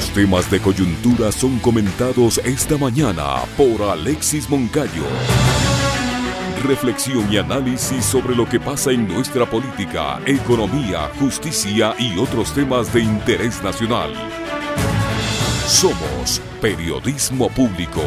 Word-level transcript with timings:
Los 0.00 0.08
temas 0.12 0.50
de 0.50 0.60
coyuntura 0.60 1.30
son 1.30 1.58
comentados 1.58 2.38
esta 2.42 2.78
mañana 2.78 3.42
por 3.54 3.82
Alexis 3.82 4.48
Moncayo. 4.48 5.04
Reflexión 6.64 7.30
y 7.30 7.36
análisis 7.36 8.02
sobre 8.02 8.34
lo 8.34 8.48
que 8.48 8.58
pasa 8.58 8.92
en 8.92 9.06
nuestra 9.06 9.44
política, 9.44 10.18
economía, 10.24 11.10
justicia 11.20 11.94
y 11.98 12.16
otros 12.16 12.54
temas 12.54 12.90
de 12.94 13.02
interés 13.02 13.62
nacional. 13.62 14.14
Somos 15.66 16.40
Periodismo 16.62 17.50
Público. 17.50 18.00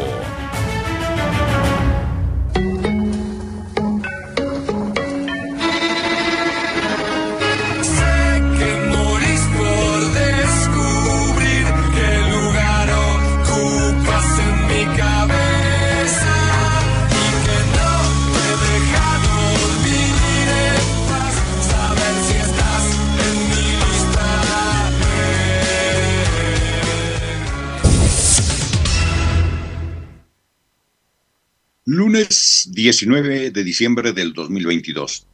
Lunes 32.24 32.70
19 32.70 33.50
de 33.50 33.64
diciembre 33.64 34.14
del 34.14 34.32
2022. 34.32 35.26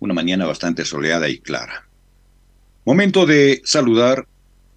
Una 0.00 0.12
mañana 0.12 0.44
bastante 0.44 0.84
soleada 0.84 1.26
y 1.30 1.38
clara. 1.38 1.88
Momento 2.84 3.24
de 3.24 3.62
saludar 3.64 4.26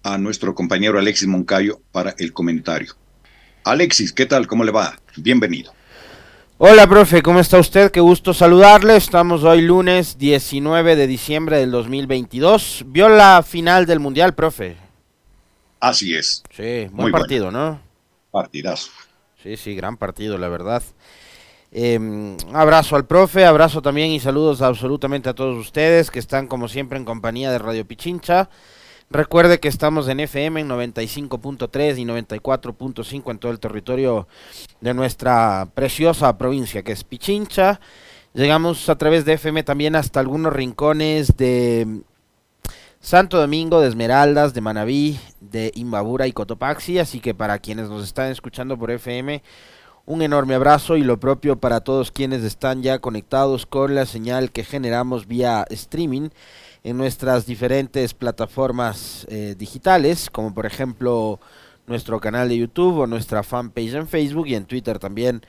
a 0.02 0.16
nuestro 0.16 0.54
compañero 0.54 0.98
Alexis 0.98 1.28
Moncayo 1.28 1.82
para 1.92 2.14
el 2.16 2.32
comentario. 2.32 2.94
Alexis, 3.64 4.14
¿qué 4.14 4.24
tal? 4.24 4.46
¿Cómo 4.46 4.64
le 4.64 4.72
va? 4.72 4.98
Bienvenido. 5.16 5.74
Hola, 6.56 6.88
profe, 6.88 7.20
¿cómo 7.20 7.38
está 7.38 7.58
usted? 7.58 7.90
Qué 7.90 8.00
gusto 8.00 8.32
saludarle. 8.32 8.96
Estamos 8.96 9.44
hoy 9.44 9.60
lunes 9.60 10.16
19 10.16 10.96
de 10.96 11.06
diciembre 11.06 11.58
del 11.58 11.70
2022. 11.70 12.84
¿Vio 12.86 13.10
la 13.10 13.42
final 13.42 13.84
del 13.84 14.00
Mundial, 14.00 14.34
profe? 14.34 14.78
Así 15.80 16.14
es. 16.14 16.42
Sí, 16.50 16.88
buen 16.92 17.12
partido, 17.12 17.50
¿no? 17.50 17.78
Partidazo. 18.30 18.90
Sí, 19.42 19.58
sí, 19.58 19.74
gran 19.74 19.98
partido, 19.98 20.38
la 20.38 20.48
verdad. 20.48 20.82
Eh, 21.70 22.36
abrazo 22.54 22.96
al 22.96 23.06
profe, 23.06 23.44
abrazo 23.44 23.82
también 23.82 24.10
y 24.10 24.20
saludos 24.20 24.62
absolutamente 24.62 25.28
a 25.28 25.34
todos 25.34 25.58
ustedes 25.58 26.10
que 26.10 26.18
están 26.18 26.46
como 26.46 26.68
siempre 26.68 26.98
en 26.98 27.04
compañía 27.04 27.50
de 27.50 27.58
Radio 27.58 27.86
Pichincha. 27.86 28.48
Recuerde 29.10 29.58
que 29.58 29.68
estamos 29.68 30.08
en 30.08 30.20
FM 30.20 30.60
en 30.60 30.68
95.3 30.68 31.98
y 31.98 32.04
94.5 32.04 33.30
en 33.30 33.38
todo 33.38 33.52
el 33.52 33.58
territorio 33.58 34.28
de 34.80 34.92
nuestra 34.92 35.66
preciosa 35.74 36.36
provincia 36.36 36.82
que 36.82 36.92
es 36.92 37.04
Pichincha. 37.04 37.80
Llegamos 38.34 38.88
a 38.90 38.96
través 38.96 39.24
de 39.24 39.34
FM 39.34 39.62
también 39.62 39.96
hasta 39.96 40.20
algunos 40.20 40.52
rincones 40.52 41.36
de 41.38 42.02
Santo 43.00 43.38
Domingo, 43.38 43.80
de 43.80 43.88
Esmeraldas, 43.88 44.52
de 44.52 44.60
Manabí, 44.60 45.18
de 45.40 45.72
Imbabura 45.74 46.26
y 46.26 46.32
Cotopaxi. 46.32 46.98
Así 46.98 47.20
que 47.20 47.34
para 47.34 47.58
quienes 47.58 47.88
nos 47.88 48.04
están 48.04 48.30
escuchando 48.30 48.78
por 48.78 48.90
FM, 48.90 49.42
un 50.08 50.22
enorme 50.22 50.54
abrazo 50.54 50.96
y 50.96 51.02
lo 51.02 51.20
propio 51.20 51.60
para 51.60 51.80
todos 51.80 52.10
quienes 52.10 52.42
están 52.42 52.82
ya 52.82 52.98
conectados 52.98 53.66
con 53.66 53.94
la 53.94 54.06
señal 54.06 54.50
que 54.52 54.64
generamos 54.64 55.26
vía 55.26 55.66
streaming 55.68 56.30
en 56.82 56.96
nuestras 56.96 57.44
diferentes 57.44 58.14
plataformas 58.14 59.26
eh, 59.28 59.54
digitales, 59.58 60.30
como 60.30 60.54
por 60.54 60.64
ejemplo 60.64 61.40
nuestro 61.86 62.20
canal 62.20 62.48
de 62.48 62.56
YouTube 62.56 63.00
o 63.00 63.06
nuestra 63.06 63.42
fanpage 63.42 63.92
en 63.92 64.08
Facebook 64.08 64.46
y 64.46 64.54
en 64.54 64.64
Twitter 64.64 64.98
también. 64.98 65.42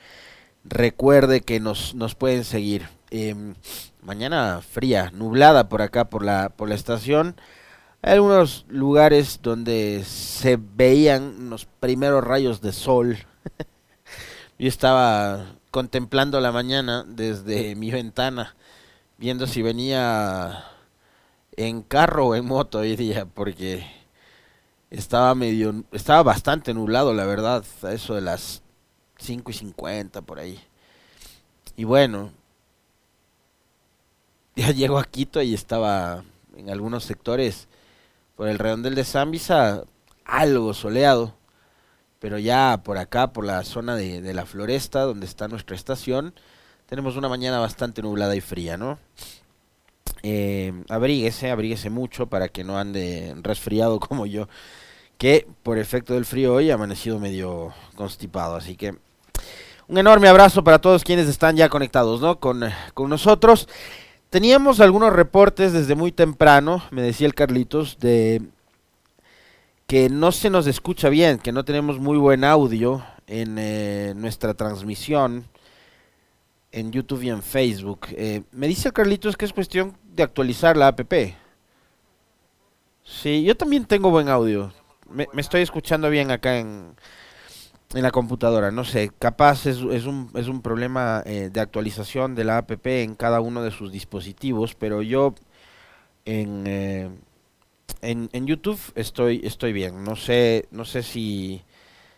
Recuerde 0.64 1.40
que 1.40 1.58
nos, 1.58 1.94
nos 1.94 2.14
pueden 2.14 2.44
seguir. 2.44 2.86
Em, 3.10 3.54
mañana 4.02 4.60
fría, 4.60 5.10
nublada 5.14 5.70
por 5.70 5.80
acá 5.80 6.10
por 6.10 6.22
la, 6.22 6.50
por 6.50 6.68
la 6.68 6.74
estación. 6.74 7.34
Hay 8.02 8.12
algunos 8.12 8.66
lugares 8.68 9.40
donde 9.42 10.04
se 10.04 10.58
veían 10.58 11.48
los 11.48 11.64
primeros 11.64 12.22
rayos 12.22 12.60
de 12.60 12.72
sol. 12.72 13.16
Yo 14.60 14.68
estaba 14.68 15.56
contemplando 15.70 16.38
la 16.38 16.52
mañana 16.52 17.02
desde 17.08 17.74
mi 17.76 17.90
ventana, 17.90 18.54
viendo 19.16 19.46
si 19.46 19.62
venía 19.62 20.66
en 21.56 21.80
carro 21.80 22.26
o 22.26 22.34
en 22.34 22.44
moto 22.44 22.80
hoy 22.80 22.94
día, 22.94 23.24
porque 23.24 23.90
estaba 24.90 25.34
medio, 25.34 25.84
estaba 25.92 26.22
bastante 26.22 26.74
nublado, 26.74 27.14
la 27.14 27.24
verdad, 27.24 27.64
a 27.82 27.92
eso 27.92 28.14
de 28.14 28.20
las 28.20 28.60
5 29.16 29.50
y 29.50 29.54
50 29.54 30.20
por 30.20 30.38
ahí. 30.38 30.60
Y 31.74 31.84
bueno, 31.84 32.30
ya 34.56 34.72
llego 34.72 34.98
a 34.98 35.04
Quito 35.04 35.40
y 35.40 35.54
estaba 35.54 36.22
en 36.54 36.68
algunos 36.68 37.04
sectores 37.04 37.66
por 38.36 38.46
el 38.46 38.58
redondel 38.58 38.94
de 38.94 39.04
Zambisa 39.04 39.84
algo 40.26 40.74
soleado 40.74 41.39
pero 42.20 42.38
ya 42.38 42.82
por 42.84 42.98
acá, 42.98 43.32
por 43.32 43.44
la 43.44 43.64
zona 43.64 43.96
de, 43.96 44.34
la 44.34 44.46
floresta, 44.46 45.00
donde 45.00 45.26
está 45.26 45.48
nuestra 45.48 45.74
estación, 45.74 46.34
tenemos 46.86 47.16
una 47.16 47.28
mañana 47.28 47.58
bastante 47.58 48.02
nublada 48.02 48.36
y 48.36 48.40
fría, 48.40 48.76
¿no? 48.76 48.98
Eh, 50.22 50.72
abríguese, 50.90 51.50
abríguese 51.50 51.88
mucho 51.88 52.26
para 52.26 52.48
que 52.48 52.62
no 52.62 52.78
ande 52.78 53.34
resfriado 53.40 53.98
como 54.00 54.26
yo, 54.26 54.48
que 55.16 55.48
por 55.62 55.78
efecto 55.78 56.14
del 56.14 56.26
frío 56.26 56.54
hoy 56.54 56.70
ha 56.70 56.74
amanecido 56.74 57.18
medio 57.18 57.72
constipado, 57.96 58.54
así 58.54 58.76
que 58.76 58.94
un 59.88 59.98
enorme 59.98 60.28
abrazo 60.28 60.62
para 60.62 60.78
todos 60.78 61.02
quienes 61.02 61.26
están 61.26 61.56
ya 61.56 61.68
conectados, 61.68 62.20
¿no? 62.20 62.38
Con, 62.38 62.62
con 62.94 63.10
nosotros. 63.10 63.66
Teníamos 64.28 64.78
algunos 64.78 65.12
reportes 65.12 65.72
desde 65.72 65.96
muy 65.96 66.12
temprano, 66.12 66.84
me 66.92 67.02
decía 67.02 67.26
el 67.26 67.34
Carlitos, 67.34 67.98
de 67.98 68.42
que 69.90 70.08
no 70.08 70.30
se 70.30 70.50
nos 70.50 70.68
escucha 70.68 71.08
bien, 71.08 71.38
que 71.38 71.50
no 71.50 71.64
tenemos 71.64 71.98
muy 71.98 72.16
buen 72.16 72.44
audio 72.44 73.04
en 73.26 73.56
eh, 73.58 74.12
nuestra 74.14 74.54
transmisión 74.54 75.48
en 76.70 76.92
YouTube 76.92 77.24
y 77.24 77.30
en 77.30 77.42
Facebook. 77.42 78.06
Eh, 78.12 78.44
me 78.52 78.68
dice 78.68 78.92
Carlitos 78.92 79.36
que 79.36 79.46
es 79.46 79.52
cuestión 79.52 79.98
de 80.14 80.22
actualizar 80.22 80.76
la 80.76 80.86
app. 80.86 81.00
Sí, 83.02 83.42
yo 83.42 83.56
también 83.56 83.84
tengo 83.84 84.10
buen 84.10 84.28
audio. 84.28 84.72
Me, 85.08 85.26
estoy 85.38 85.62
escuchando 85.62 86.08
bien 86.08 86.30
acá 86.30 86.58
en, 86.58 86.94
en 87.92 88.02
la 88.04 88.12
computadora. 88.12 88.70
No 88.70 88.84
sé, 88.84 89.10
capaz 89.18 89.66
es, 89.66 89.78
es, 89.78 90.04
un, 90.06 90.30
es 90.36 90.46
un 90.46 90.62
problema 90.62 91.24
eh, 91.26 91.50
de 91.52 91.60
actualización 91.60 92.36
de 92.36 92.44
la 92.44 92.58
app 92.58 92.86
en 92.86 93.16
cada 93.16 93.40
uno 93.40 93.60
de 93.60 93.72
sus 93.72 93.90
dispositivos, 93.90 94.76
pero 94.76 95.02
yo 95.02 95.34
en 96.26 97.20
en, 98.00 98.28
en 98.32 98.46
YouTube 98.46 98.80
estoy, 98.94 99.40
estoy 99.44 99.72
bien. 99.72 100.04
No 100.04 100.16
sé, 100.16 100.68
no 100.70 100.84
sé 100.84 101.02
si, 101.02 101.62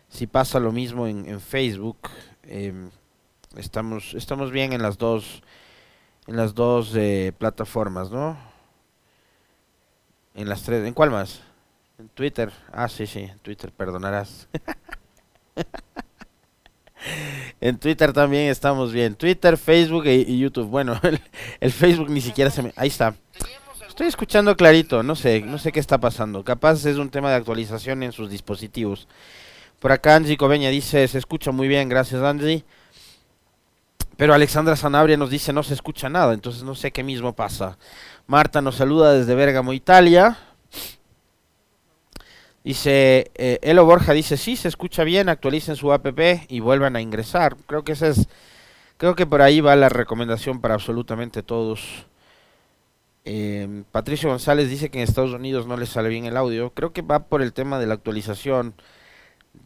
si 0.09 0.27
pasa 0.27 0.59
lo 0.59 0.71
mismo 0.71 1.07
en, 1.07 1.39
Facebook. 1.39 1.97
Em, 2.43 2.89
estamos, 3.57 4.13
estamos 4.13 4.51
bien 4.51 4.73
en 4.73 4.81
las 4.81 4.97
dos, 4.97 5.41
en 6.27 6.37
las 6.37 6.53
dos 6.53 6.93
eh, 6.95 7.33
plataformas, 7.37 8.11
¿no? 8.11 8.37
En 10.35 10.49
las 10.49 10.63
tres, 10.63 10.85
¿en 10.85 10.93
cuál 10.93 11.11
más? 11.11 11.41
En 11.99 12.09
Twitter. 12.09 12.51
Ah, 12.71 12.89
sí, 12.89 13.05
sí, 13.05 13.19
en 13.19 13.39
Twitter, 13.39 13.71
perdonarás. 13.71 14.47
en 17.61 17.77
Twitter 17.77 18.13
también 18.13 18.49
estamos 18.49 18.91
bien. 18.91 19.15
Twitter, 19.15 19.57
Facebook 19.57 20.07
e, 20.07 20.15
y 20.15 20.39
YouTube. 20.39 20.67
Bueno, 20.67 20.99
el, 21.03 21.21
el, 21.59 21.71
Facebook 21.71 22.09
ni 22.09 22.21
siquiera 22.21 22.49
se 22.49 22.63
me... 22.63 22.73
Ahí 22.75 22.87
está. 22.87 23.15
Estoy 23.93 24.07
escuchando 24.07 24.57
clarito, 24.57 25.03
no 25.03 25.15
sé, 25.15 25.41
no 25.41 25.59
sé 25.59 25.71
qué 25.71 25.79
está 25.79 25.99
pasando. 25.99 26.43
Capaz 26.43 26.83
es 26.83 26.97
un 26.97 27.11
tema 27.11 27.29
de 27.29 27.35
actualización 27.35 28.01
en 28.01 28.11
sus 28.11 28.27
dispositivos. 28.27 29.07
Por 29.79 29.91
acá 29.91 30.15
Angie 30.15 30.35
Coveña 30.35 30.71
dice, 30.71 31.07
se 31.07 31.19
escucha 31.19 31.51
muy 31.51 31.67
bien, 31.67 31.89
gracias 31.89 32.23
Angie. 32.23 32.65
Pero 34.17 34.33
Alexandra 34.33 34.75
Sanabria 34.75 35.15
nos 35.15 35.29
dice, 35.29 35.53
no 35.53 35.61
se 35.61 35.75
escucha 35.75 36.09
nada, 36.09 36.33
entonces 36.33 36.63
no 36.63 36.73
sé 36.73 36.89
qué 36.89 37.03
mismo 37.03 37.33
pasa. 37.33 37.77
Marta 38.25 38.63
nos 38.63 38.77
saluda 38.77 39.13
desde 39.13 39.35
Bérgamo, 39.35 39.73
Italia. 39.73 40.39
Dice, 42.63 43.29
eh, 43.35 43.59
Elo 43.61 43.85
Borja 43.85 44.13
dice, 44.13 44.37
sí, 44.37 44.55
se 44.55 44.69
escucha 44.69 45.03
bien, 45.03 45.29
actualicen 45.29 45.75
su 45.75 45.93
app 45.93 46.07
y 46.47 46.59
vuelvan 46.61 46.95
a 46.95 47.01
ingresar. 47.01 47.55
Creo 47.67 47.83
que 47.83 47.91
es, 47.91 48.27
creo 48.97 49.13
que 49.13 49.27
por 49.27 49.43
ahí 49.43 49.61
va 49.61 49.75
la 49.75 49.89
recomendación 49.89 50.61
para 50.61 50.73
absolutamente 50.73 51.43
todos. 51.43 52.07
Eh, 53.25 53.83
Patricio 53.91 54.29
González 54.29 54.69
dice 54.69 54.89
que 54.89 54.99
en 54.99 55.05
Estados 55.05 55.33
Unidos 55.33 55.65
no 55.67 55.77
le 55.77 55.85
sale 55.85 56.09
bien 56.09 56.25
el 56.25 56.37
audio. 56.37 56.71
Creo 56.73 56.93
que 56.93 57.01
va 57.01 57.27
por 57.27 57.41
el 57.41 57.53
tema 57.53 57.79
de 57.79 57.87
la 57.87 57.93
actualización 57.93 58.75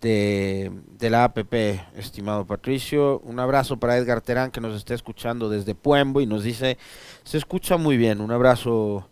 de, 0.01 0.71
la 0.99 1.23
APP, 1.25 1.53
estimado 1.95 2.45
Patricio. 2.45 3.19
Un 3.19 3.39
abrazo 3.39 3.77
para 3.77 3.97
Edgar 3.97 4.21
Terán 4.21 4.51
que 4.51 4.61
nos 4.61 4.75
está 4.75 4.93
escuchando 4.93 5.49
desde 5.49 5.75
Puembo 5.75 6.21
y 6.21 6.25
nos 6.25 6.43
dice, 6.43 6.77
se 7.23 7.37
escucha 7.37 7.77
muy 7.77 7.97
bien. 7.97 8.21
Un 8.21 8.31
abrazo, 8.31 9.09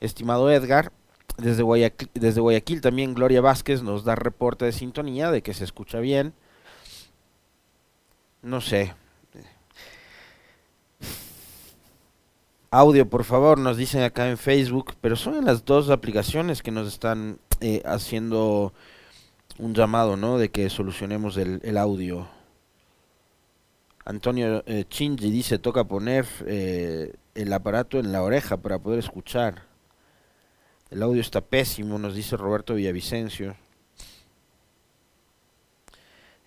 estimado 0.00 0.50
Edgar. 0.50 0.92
desde 1.38 1.62
Guayaquil, 1.62 2.10
desde 2.14 2.40
Guayaquil 2.40 2.80
también 2.80 3.14
Gloria 3.14 3.40
Vázquez 3.40 3.82
nos 3.82 4.04
da 4.04 4.14
reporte 4.14 4.64
de 4.64 4.72
sintonía 4.72 5.30
de 5.30 5.42
que 5.42 5.54
se 5.54 5.64
escucha 5.64 6.00
bien. 6.00 6.34
No 8.42 8.60
sé. 8.60 8.94
Audio, 12.70 13.08
por 13.08 13.22
favor, 13.22 13.58
nos 13.58 13.76
dicen 13.76 14.02
acá 14.02 14.28
en 14.28 14.38
Facebook, 14.38 14.94
pero 15.00 15.14
son 15.14 15.44
las 15.44 15.64
dos 15.64 15.88
aplicaciones 15.88 16.62
que 16.62 16.72
nos 16.72 16.88
están 16.88 17.38
eh, 17.60 17.80
haciendo 17.84 18.72
un 19.58 19.72
llamado, 19.72 20.16
¿no? 20.16 20.36
De 20.36 20.50
que 20.50 20.68
solucionemos 20.68 21.36
el, 21.36 21.76
audio. 21.76 22.28
Antonio 24.04 24.64
eh, 24.66 24.84
Chinji 24.88 25.30
dice, 25.30 25.58
toca 25.60 25.84
poner 25.84 26.26
eh, 26.46 27.14
el 27.36 27.52
aparato 27.52 28.00
en 28.00 28.10
la 28.10 28.22
oreja 28.22 28.56
para 28.56 28.80
poder 28.80 28.98
escuchar. 28.98 29.62
El 30.90 31.02
audio 31.04 31.20
está 31.20 31.40
pésimo, 31.40 32.00
nos 32.00 32.16
dice 32.16 32.36
Roberto 32.36 32.74
Villavicencio. 32.74 33.56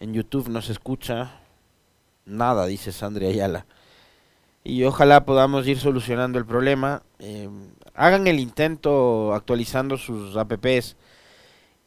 En 0.01 0.13
YouTube 0.13 0.49
no 0.49 0.61
se 0.61 0.73
escucha 0.73 1.39
nada, 2.25 2.65
dice 2.65 2.91
Sandra 2.91 3.27
Ayala. 3.27 3.65
Y 4.63 4.83
ojalá 4.83 5.25
podamos 5.25 5.67
ir 5.67 5.79
solucionando 5.79 6.37
el 6.37 6.45
problema. 6.45 7.01
Eh, 7.19 7.49
hagan 7.95 8.27
el 8.27 8.39
intento 8.39 9.33
actualizando 9.33 9.97
sus 9.97 10.35
apps 10.37 10.95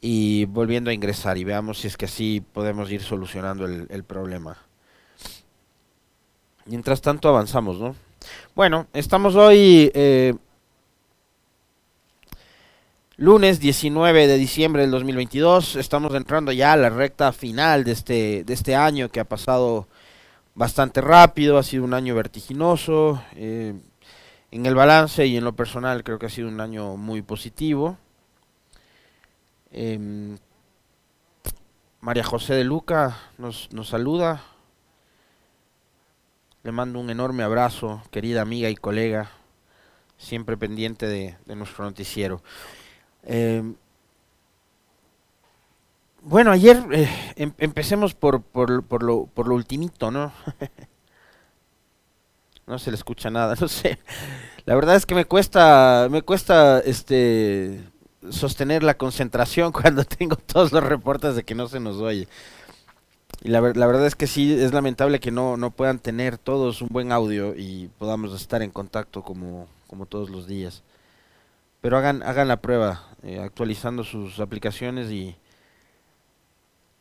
y 0.01 0.45
volviendo 0.45 0.89
a 0.89 0.93
ingresar 0.93 1.37
y 1.37 1.43
veamos 1.43 1.79
si 1.79 1.87
es 1.87 1.95
que 1.95 2.05
así 2.05 2.43
podemos 2.51 2.91
ir 2.91 3.01
solucionando 3.01 3.65
el, 3.65 4.03
problema. 4.03 4.57
Mientras 6.65 7.01
tanto 7.01 7.29
avanzamos, 7.29 7.79
¿no? 7.79 7.95
Bueno, 8.53 8.87
estamos 8.93 9.35
hoy 9.35 9.91
eh, 9.93 10.33
lunes 13.15 13.59
19 13.59 14.27
de 14.27 14.37
diciembre 14.37 14.81
del 14.81 14.91
2022. 14.91 15.77
Estamos 15.77 16.13
entrando 16.15 16.51
ya 16.51 16.73
a 16.73 16.77
la 16.77 16.89
recta 16.89 17.31
final 17.31 17.85
de 17.85 17.93
este, 17.93 18.43
de 18.43 18.53
este 18.53 18.75
año 18.75 19.09
que 19.09 19.19
ha 19.21 19.25
pasado 19.25 19.87
bastante 20.55 21.01
rápido, 21.01 21.57
ha 21.57 21.63
sido 21.63 21.83
un 21.83 21.93
año 21.93 22.15
vertiginoso. 22.15 23.23
Eh, 23.35 23.73
en 24.51 24.65
el 24.67 24.75
balance 24.75 25.25
y 25.25 25.35
en 25.35 25.43
lo 25.43 25.55
personal 25.55 26.03
creo 26.03 26.19
que 26.19 26.27
ha 26.27 26.29
sido 26.29 26.47
un 26.47 26.61
año 26.61 26.95
muy 26.95 27.23
positivo. 27.23 27.97
Em, 29.71 30.37
María 32.01 32.23
José 32.23 32.53
de 32.53 32.63
Luca 32.63 33.17
nos, 33.39 33.73
nos 33.73 33.89
saluda. 33.89 34.43
Le 36.61 36.71
mando 36.71 36.99
un 36.99 37.09
enorme 37.09 37.43
abrazo, 37.43 38.03
querida 38.11 38.41
amiga 38.41 38.69
y 38.69 38.75
colega, 38.75 39.31
siempre 40.17 40.55
pendiente 40.55 41.07
de, 41.07 41.35
nuestro 41.55 41.83
noticiero. 41.83 42.43
Em, 43.23 43.75
bueno, 46.23 46.51
ayer 46.51 46.81
eh, 46.91 47.09
em, 47.35 47.53
empecemos 47.57 48.13
por, 48.13 48.41
por, 48.41 49.03
lo, 49.03 49.25
por 49.25 49.47
lo 49.47 49.55
ultimito, 49.55 50.09
¿no? 50.09 50.31
no 52.67 52.79
se 52.79 52.91
le 52.91 52.97
escucha 52.97 53.29
nada, 53.29 53.55
no 53.59 53.67
sé. 53.67 53.99
La 54.65 54.75
verdad 54.75 54.95
es 54.95 55.05
que 55.05 55.15
me 55.15 55.25
cuesta, 55.25 56.07
me 56.09 56.21
cuesta, 56.21 56.79
este, 56.79 57.81
sostener 58.29 58.83
la 58.83 58.97
concentración 58.97 59.71
cuando 59.71 60.03
tengo 60.05 60.35
todos 60.37 60.71
los 60.71 60.83
reportes 60.83 61.35
de 61.35 61.43
que 61.43 61.55
no 61.55 61.67
se 61.67 61.79
nos 61.79 61.97
oye. 61.97 62.27
Y 63.41 63.49
la, 63.49 63.59
la 63.59 63.87
verdad 63.87 64.07
es 64.07 64.15
que 64.15 64.27
sí, 64.27 64.53
es 64.53 64.73
lamentable 64.73 65.19
que 65.19 65.31
no, 65.31 65.57
no 65.57 65.71
puedan 65.71 65.99
tener 65.99 66.37
todos 66.37 66.81
un 66.81 66.87
buen 66.89 67.11
audio 67.11 67.53
y 67.55 67.89
podamos 67.97 68.33
estar 68.39 68.61
en 68.61 68.71
contacto 68.71 69.21
como, 69.21 69.67
como 69.87 70.05
todos 70.05 70.29
los 70.29 70.47
días. 70.47 70.83
Pero 71.81 71.97
hagan, 71.97 72.23
hagan 72.23 72.47
la 72.47 72.61
prueba, 72.61 73.03
eh, 73.23 73.41
actualizando 73.41 74.05
sus 74.05 74.39
aplicaciones 74.39 75.11
y 75.11 75.35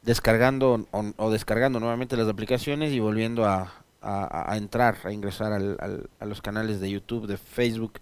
descargando 0.03 0.87
o, 1.17 1.31
descargando 1.31 1.81
nuevamente 1.81 2.17
las 2.17 2.29
aplicaciones 2.29 2.93
y 2.93 3.01
volviendo 3.01 3.45
a, 3.45 3.73
a, 4.01 4.57
entrar, 4.57 4.99
a 5.05 5.13
ingresar 5.13 5.53
al, 5.53 6.09
a 6.19 6.27
los 6.27 6.43
canales 6.43 6.81
de 6.81 6.91
YouTube, 6.91 7.27
de 7.27 7.37
Facebook, 7.37 8.01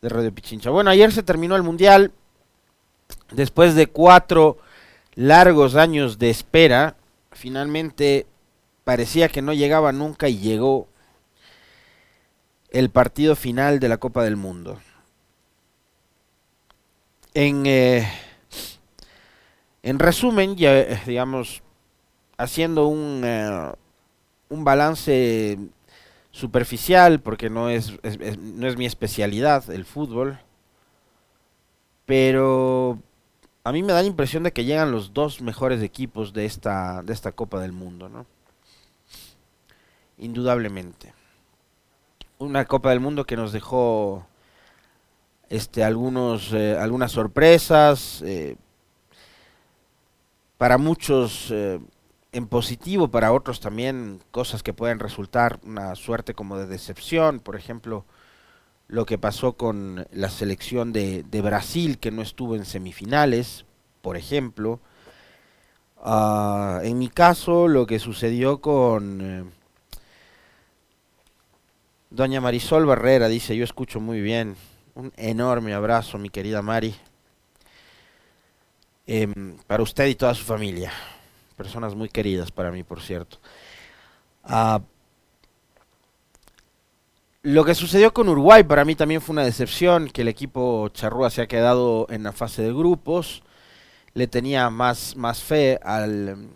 de 0.00 0.08
Radio 0.08 0.32
Pichincha. 0.32 0.70
Bueno, 0.70 0.90
ayer 0.90 1.12
se 1.12 1.22
terminó 1.22 1.56
el 1.56 1.62
Mundial 1.62 2.12
después 3.32 3.74
de 3.74 3.86
cuatro 3.86 4.58
largos 5.14 5.74
años 5.76 6.18
de 6.18 6.30
espera, 6.30 6.96
finalmente 7.32 8.26
parecía 8.84 9.28
que 9.28 9.42
no 9.42 9.52
llegaba 9.52 9.92
nunca 9.92 10.28
y 10.28 10.38
llegó 10.38 10.88
el 12.70 12.90
partido 12.90 13.36
final 13.36 13.80
de 13.80 13.88
la 13.88 13.98
Copa 13.98 14.24
del 14.24 14.36
Mundo. 14.36 14.78
En, 17.32 17.66
eh, 17.66 18.08
en 19.84 19.98
resumen, 19.98 20.56
ya, 20.56 20.78
eh, 20.80 20.98
digamos, 21.04 21.62
haciendo 22.38 22.86
un, 22.86 23.20
eh, 23.22 23.70
un 24.48 24.64
balance 24.64 25.58
superficial, 26.30 27.20
porque 27.20 27.50
no 27.50 27.68
es, 27.68 27.92
no 28.38 28.66
es 28.66 28.78
mi 28.78 28.86
especialidad 28.86 29.68
el 29.68 29.84
fútbol, 29.84 30.38
pero 32.06 32.98
a 33.62 33.72
mí 33.72 33.82
me 33.82 33.92
da 33.92 34.00
la 34.00 34.08
impresión 34.08 34.42
de 34.44 34.52
que 34.52 34.64
llegan 34.64 34.90
los 34.90 35.12
dos 35.12 35.42
mejores 35.42 35.82
equipos 35.82 36.32
de 36.32 36.46
esta, 36.46 37.02
de 37.02 37.12
esta 37.12 37.32
Copa 37.32 37.60
del 37.60 37.72
Mundo, 37.72 38.08
¿no? 38.08 38.24
Indudablemente. 40.16 41.12
Una 42.38 42.64
Copa 42.64 42.88
del 42.88 43.00
Mundo 43.00 43.26
que 43.26 43.36
nos 43.36 43.52
dejó 43.52 44.26
este, 45.50 45.84
algunos, 45.84 46.54
eh, 46.54 46.74
algunas 46.78 47.12
sorpresas, 47.12 48.22
para 50.58 50.78
muchos 50.78 51.50
eh, 51.50 51.80
en 52.32 52.46
positivo, 52.46 53.08
para 53.08 53.32
otros 53.32 53.60
también 53.60 54.20
cosas 54.30 54.62
que 54.62 54.72
pueden 54.72 54.98
resultar 54.98 55.60
una 55.64 55.94
suerte 55.94 56.34
como 56.34 56.58
de 56.58 56.66
decepción, 56.66 57.40
por 57.40 57.56
ejemplo, 57.56 58.04
lo 58.88 59.06
que 59.06 59.18
pasó 59.18 59.54
con 59.54 60.06
la 60.12 60.28
selección 60.28 60.92
de, 60.92 61.24
Brasil, 61.42 61.98
que 61.98 62.10
no 62.10 62.22
estuvo 62.22 62.56
en 62.56 62.64
semifinales, 62.64 63.64
por 64.02 64.16
ejemplo. 64.16 64.80
Ah, 66.02 66.80
en 66.82 66.98
mi 66.98 67.08
caso, 67.08 67.68
lo 67.68 67.86
que 67.86 67.98
sucedió 67.98 68.60
con 68.60 69.20
eh, 69.20 69.44
doña 72.10 72.40
Marisol 72.40 72.84
Barrera, 72.84 73.28
dice, 73.28 73.56
yo 73.56 73.64
escucho 73.64 74.00
muy 74.00 74.20
bien. 74.20 74.56
Un 74.94 75.12
enorme 75.16 75.74
abrazo, 75.74 76.18
mi 76.18 76.30
querida 76.30 76.62
Mari. 76.62 76.94
Em, 79.06 79.56
para 79.66 79.82
usted 79.82 80.06
y 80.06 80.14
toda 80.14 80.34
su 80.34 80.44
familia. 80.44 80.92
Personas 81.56 81.94
muy 81.94 82.08
queridas 82.08 82.50
para 82.50 82.70
mí, 82.70 82.82
por 82.82 83.00
cierto. 83.02 83.38
Ah, 84.42 84.80
lo 87.42 87.64
que 87.64 87.74
sucedió 87.74 88.14
con 88.14 88.28
Uruguay 88.28 88.64
para 88.64 88.86
mí 88.86 88.94
también 88.94 89.20
fue 89.20 89.34
una 89.34 89.44
decepción, 89.44 90.08
que 90.08 90.22
el 90.22 90.28
equipo 90.28 90.88
charrúa 90.88 91.28
se 91.28 91.42
ha 91.42 91.46
quedado 91.46 92.06
en 92.08 92.22
la 92.22 92.32
fase 92.32 92.62
de 92.62 92.72
grupos. 92.72 93.42
Le 94.14 94.26
tenía 94.26 94.70
más, 94.70 95.16
más 95.16 95.42
fe 95.42 95.78
al, 95.82 96.48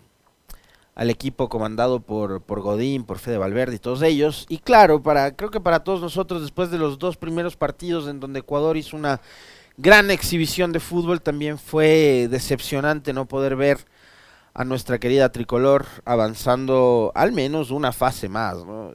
al 0.95 1.11
equipo 1.11 1.51
comandado 1.51 2.01
por, 2.01 2.41
por 2.41 2.63
Godín, 2.63 3.05
por 3.05 3.19
Fede 3.19 3.37
Valverde 3.37 3.77
y 3.77 3.79
todos 3.79 4.01
ellos. 4.01 4.47
Y 4.49 4.59
claro, 4.59 5.03
para, 5.03 5.37
creo 5.37 5.51
que 5.51 5.61
para 5.61 5.85
todos 5.85 6.01
nosotros, 6.01 6.41
después 6.41 6.71
de 6.71 6.79
los 6.79 6.99
dos 6.99 7.19
primeros 7.19 7.57
partidos 7.57 8.09
en 8.09 8.21
donde 8.21 8.41
Ecuador 8.41 8.79
hizo 8.79 8.97
una 8.97 9.21
gran 9.79 10.11
exhibición 10.11 10.73
de 10.73 10.81
fútbol, 10.81 11.23
también 11.23 11.57
fue 11.57 12.29
decepcionante 12.31 13.15
no 13.15 13.27
poder 13.27 13.57
ver 13.57 13.79
a 14.53 14.65
nuestra 14.65 14.99
querida 14.99 15.33
tricolor 15.33 15.87
avanzando 16.05 17.13
al 17.15 17.33
menos 17.33 17.71
una 17.71 17.93
fase 17.93 18.29
más. 18.29 18.59
¿no? 18.67 18.93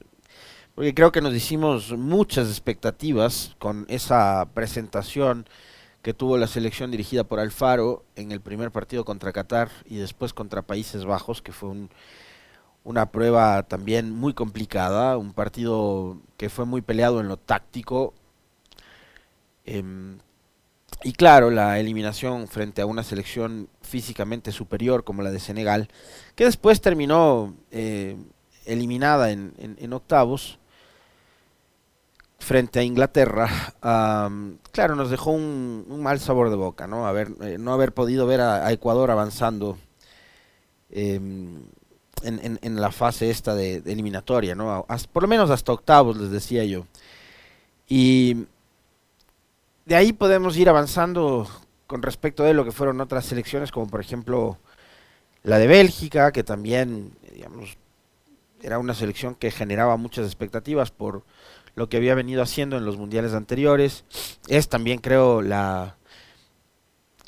porque 0.74 0.94
creo 0.94 1.12
que 1.12 1.20
nos 1.20 1.34
hicimos 1.34 1.92
muchas 1.92 2.48
expectativas 2.48 3.54
con 3.58 3.86
esa 3.88 4.48
presentación 4.54 5.46
que 6.02 6.14
tuvo 6.14 6.36
la 6.36 6.46
selección 6.46 6.90
dirigida 6.90 7.24
por 7.24 7.38
Alfaro 7.38 8.04
en 8.16 8.32
el 8.32 8.40
primer 8.40 8.70
partido 8.70 9.04
contra 9.04 9.32
Qatar 9.32 9.70
y 9.86 9.96
después 9.96 10.34
contra 10.34 10.62
Países 10.62 11.04
Bajos, 11.04 11.40
que 11.40 11.52
fue 11.52 11.88
una 12.82 13.10
prueba 13.10 13.62
también 13.62 14.10
muy 14.10 14.34
complicada, 14.34 15.16
un 15.16 15.32
partido 15.32 16.18
que 16.36 16.50
fue 16.50 16.66
muy 16.66 16.82
peleado 16.82 17.20
en 17.20 17.28
lo 17.28 17.38
táctico. 17.38 18.12
Em, 19.64 20.18
y 21.02 21.12
claro, 21.12 21.50
la 21.50 21.78
eliminación 21.78 22.48
frente 22.48 22.82
a 22.82 22.86
una 22.86 23.02
selección 23.02 23.68
físicamente 23.82 24.52
superior 24.52 25.04
como 25.04 25.22
la 25.22 25.30
de 25.30 25.40
Senegal, 25.40 25.88
que 26.34 26.44
después 26.44 26.80
terminó 26.80 27.54
eh, 27.70 28.16
eliminada 28.64 29.30
en 29.30 29.92
octavos 29.92 30.58
frente 32.44 32.78
a 32.78 32.82
Inglaterra, 32.82 33.48
claro, 34.70 34.94
nos 34.94 35.10
dejó 35.10 35.30
un, 35.30 35.86
mal 36.02 36.20
sabor 36.20 36.50
de 36.50 36.56
boca, 36.56 36.86
¿no? 36.86 37.06
Haber, 37.06 37.32
eh, 37.40 37.56
no 37.58 37.72
haber 37.72 37.92
podido 37.92 38.26
ver 38.26 38.40
a, 38.40 38.70
Ecuador 38.70 39.10
avanzando 39.10 39.78
em, 40.90 41.64
en, 42.22 42.80
la 42.80 42.92
fase 42.92 43.30
esta 43.30 43.54
de, 43.54 43.76
eliminatoria, 43.86 44.54
¿no? 44.54 44.86
por 45.12 45.22
lo 45.22 45.28
menos 45.28 45.50
hasta 45.50 45.72
octavos, 45.72 46.16
les 46.16 46.30
decía 46.30 46.64
yo. 46.64 46.86
Y 47.88 48.46
de 49.86 49.96
ahí 49.96 50.12
podemos 50.12 50.56
ir 50.56 50.68
avanzando 50.68 51.48
con 51.86 52.02
respecto 52.02 52.42
de 52.42 52.54
lo 52.54 52.64
que 52.64 52.72
fueron 52.72 53.00
otras 53.00 53.26
selecciones, 53.26 53.70
como 53.70 53.88
por 53.88 54.00
ejemplo 54.00 54.58
la 55.42 55.58
de 55.58 55.66
Bélgica, 55.66 56.32
que 56.32 56.42
también, 56.42 57.12
digamos, 57.32 57.76
era 58.62 58.78
una 58.78 58.94
selección 58.94 59.34
que 59.34 59.50
generaba 59.50 59.96
muchas 59.96 60.24
expectativas 60.26 60.90
por 60.90 61.22
lo 61.74 61.88
que 61.88 61.98
había 61.98 62.14
venido 62.14 62.42
haciendo 62.42 62.78
en 62.78 62.86
los 62.86 62.96
mundiales 62.96 63.34
anteriores. 63.34 64.04
Es 64.48 64.68
también, 64.68 65.00
creo, 65.00 65.42
la 65.42 65.96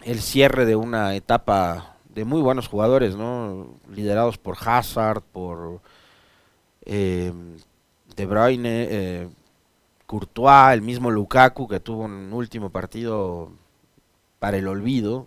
el 0.04 0.20
cierre 0.20 0.64
de 0.66 0.76
una 0.76 1.14
etapa 1.16 1.96
de 2.14 2.24
muy 2.24 2.40
buenos 2.40 2.68
jugadores, 2.68 3.16
¿no? 3.16 3.78
Liderados 3.92 4.38
por 4.38 4.56
Hazard, 4.64 5.20
por 5.20 5.80
eh, 6.84 7.32
De 8.14 8.26
Bruyne, 8.26 8.86
eh, 8.88 9.28
Courtois, 10.06 10.72
el 10.72 10.82
mismo 10.82 11.10
Lukaku, 11.10 11.68
que 11.68 11.80
tuvo 11.80 12.04
un 12.04 12.32
último 12.32 12.70
partido 12.70 13.50
para 14.38 14.56
el 14.56 14.68
olvido. 14.68 15.26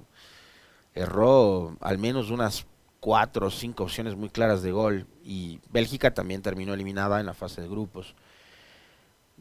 Erró 0.96 1.76
al 1.82 1.98
menos 1.98 2.32
unas 2.32 2.66
cuatro 3.00 3.48
o 3.48 3.52
cinco 3.52 3.84
opciones 3.84 4.16
muy 4.16 4.30
claras 4.30 4.62
de 4.62 4.72
gol 4.72 5.08
y 5.24 5.60
Bélgica 5.72 6.14
también 6.14 6.42
terminó 6.42 6.74
eliminada 6.74 7.20
en 7.20 7.26
la 7.26 7.34
fase 7.34 7.62
de 7.62 7.68
grupos. 7.68 8.16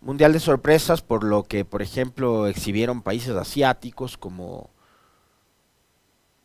Mundial 0.00 0.32
de 0.32 0.40
sorpresas 0.40 1.02
por 1.02 1.24
lo 1.24 1.42
que, 1.44 1.64
por 1.64 1.82
ejemplo, 1.82 2.46
exhibieron 2.46 3.02
países 3.02 3.34
asiáticos 3.34 4.16
como, 4.16 4.70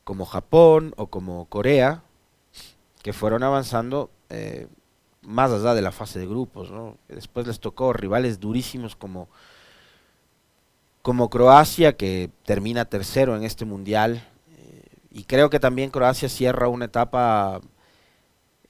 como 0.03 0.25
Japón 0.25 0.93
o 0.97 1.07
como 1.07 1.45
Corea, 1.45 2.03
que 3.03 3.13
fueron 3.13 3.43
avanzando 3.43 4.09
eh, 4.29 4.67
más 5.23 5.51
allá 5.51 5.73
de 5.73 5.81
la 5.81 5.91
fase 5.91 6.19
de 6.19 6.27
grupos. 6.27 6.71
Después 7.07 7.47
les 7.47 7.59
tocó 7.59 7.93
rivales 7.93 8.39
durísimos 8.39 8.95
como, 8.95 9.27
como 11.01 11.29
Croacia, 11.29 11.97
que 11.97 12.29
termina 12.45 12.85
tercero 12.85 13.35
en 13.35 13.43
este 13.43 13.65
mundial, 13.65 14.23
y 15.13 15.25
creo 15.25 15.51
que 15.51 15.59
también 15.59 15.91
Croacia 15.91 16.27
cierra 16.27 16.67
una 16.67 16.85
etapa 16.85 17.61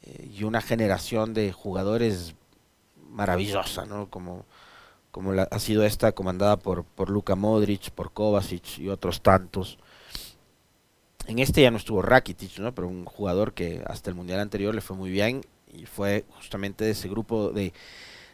eh, 0.01 0.29
y 0.37 0.43
una 0.43 0.59
generación 0.59 1.33
de 1.33 1.53
jugadores 1.53 2.35
maravillosa, 3.09 3.85
¿no? 3.85 4.09
Como, 4.09 4.45
como 5.11 5.31
ha 5.31 5.59
sido 5.59 5.85
esta 5.85 6.11
comandada 6.11 6.57
por, 6.57 6.83
por 6.83 7.09
Luka 7.09 7.35
Modric, 7.35 7.91
por 7.91 8.11
Kovacic 8.11 8.79
y 8.79 8.89
otros 8.89 9.21
tantos. 9.21 9.79
En 11.27 11.39
este 11.39 11.61
ya 11.61 11.71
no 11.71 11.77
estuvo 11.77 12.01
Rakitic, 12.01 12.59
¿no? 12.59 12.75
Pero 12.75 12.89
un 12.89 13.05
jugador 13.05 13.53
que 13.53 13.81
hasta 13.87 14.09
el 14.09 14.15
mundial 14.17 14.41
anterior 14.41 14.75
le 14.75 14.81
fue 14.81 14.97
muy 14.97 15.11
bien 15.11 15.45
y 15.73 15.85
fue 15.85 16.25
justamente 16.37 16.85
de 16.85 16.91
ese 16.91 17.09
grupo 17.09 17.49
de, 17.49 17.73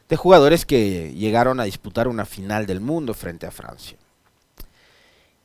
de 0.07 0.15
jugadores 0.15 0.65
que 0.65 1.13
llegaron 1.13 1.59
a 1.59 1.63
disputar 1.63 2.07
una 2.07 2.25
final 2.25 2.65
del 2.65 2.81
mundo 2.81 3.13
frente 3.13 3.45
a 3.45 3.51
Francia. 3.51 3.97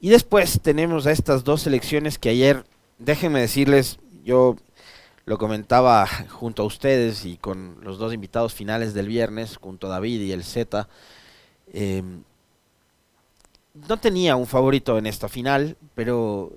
Y 0.01 0.11
después 0.11 0.61
tenemos 0.61 1.07
a 1.07 1.13
estas 1.13 1.45
dos 1.45 1.63
selecciones 1.63 2.19
que 2.19 2.31
ayer, 2.31 2.65
déjenme 2.99 3.41
decirles, 3.41 3.99
yo 4.25 4.57
lo 5.25 5.39
comentaba 5.39 6.07
junto 6.29 6.63
a 6.63 6.67
ustedes 6.67 7.25
y 7.25 7.37
con 7.37 7.79
los 7.83 7.99
dos 7.99 8.13
invitados 8.13 8.55
finales 8.55 8.95
del 8.95 9.09
viernes, 9.09 9.57
junto 9.57 9.87
a 9.87 9.91
David 9.91 10.21
y 10.21 10.33
el 10.33 10.45
Z. 10.45 10.89
Em, 11.73 12.23
no 13.89 13.97
tenía 13.99 14.37
un 14.37 14.47
favorito 14.47 14.99
en 14.99 15.07
esta 15.07 15.29
final, 15.29 15.77
pero 15.95 16.53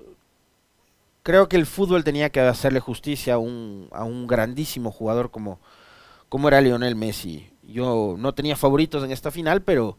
creo 1.28 1.46
que 1.46 1.58
el 1.58 1.66
fútbol 1.66 2.04
tenía 2.04 2.30
que 2.30 2.40
hacerle 2.40 2.80
justicia 2.80 3.34
a 3.34 3.38
un, 3.38 3.90
a 3.92 4.02
un 4.02 4.26
grandísimo 4.26 4.90
jugador 4.90 5.30
como, 5.30 5.60
como 6.30 6.48
era 6.48 6.62
Lionel 6.62 6.96
Messi. 6.96 7.50
Yo 7.64 8.14
no 8.16 8.32
tenía 8.32 8.56
favoritos 8.56 9.04
en 9.04 9.12
esta 9.12 9.30
final, 9.30 9.60
pero 9.60 9.98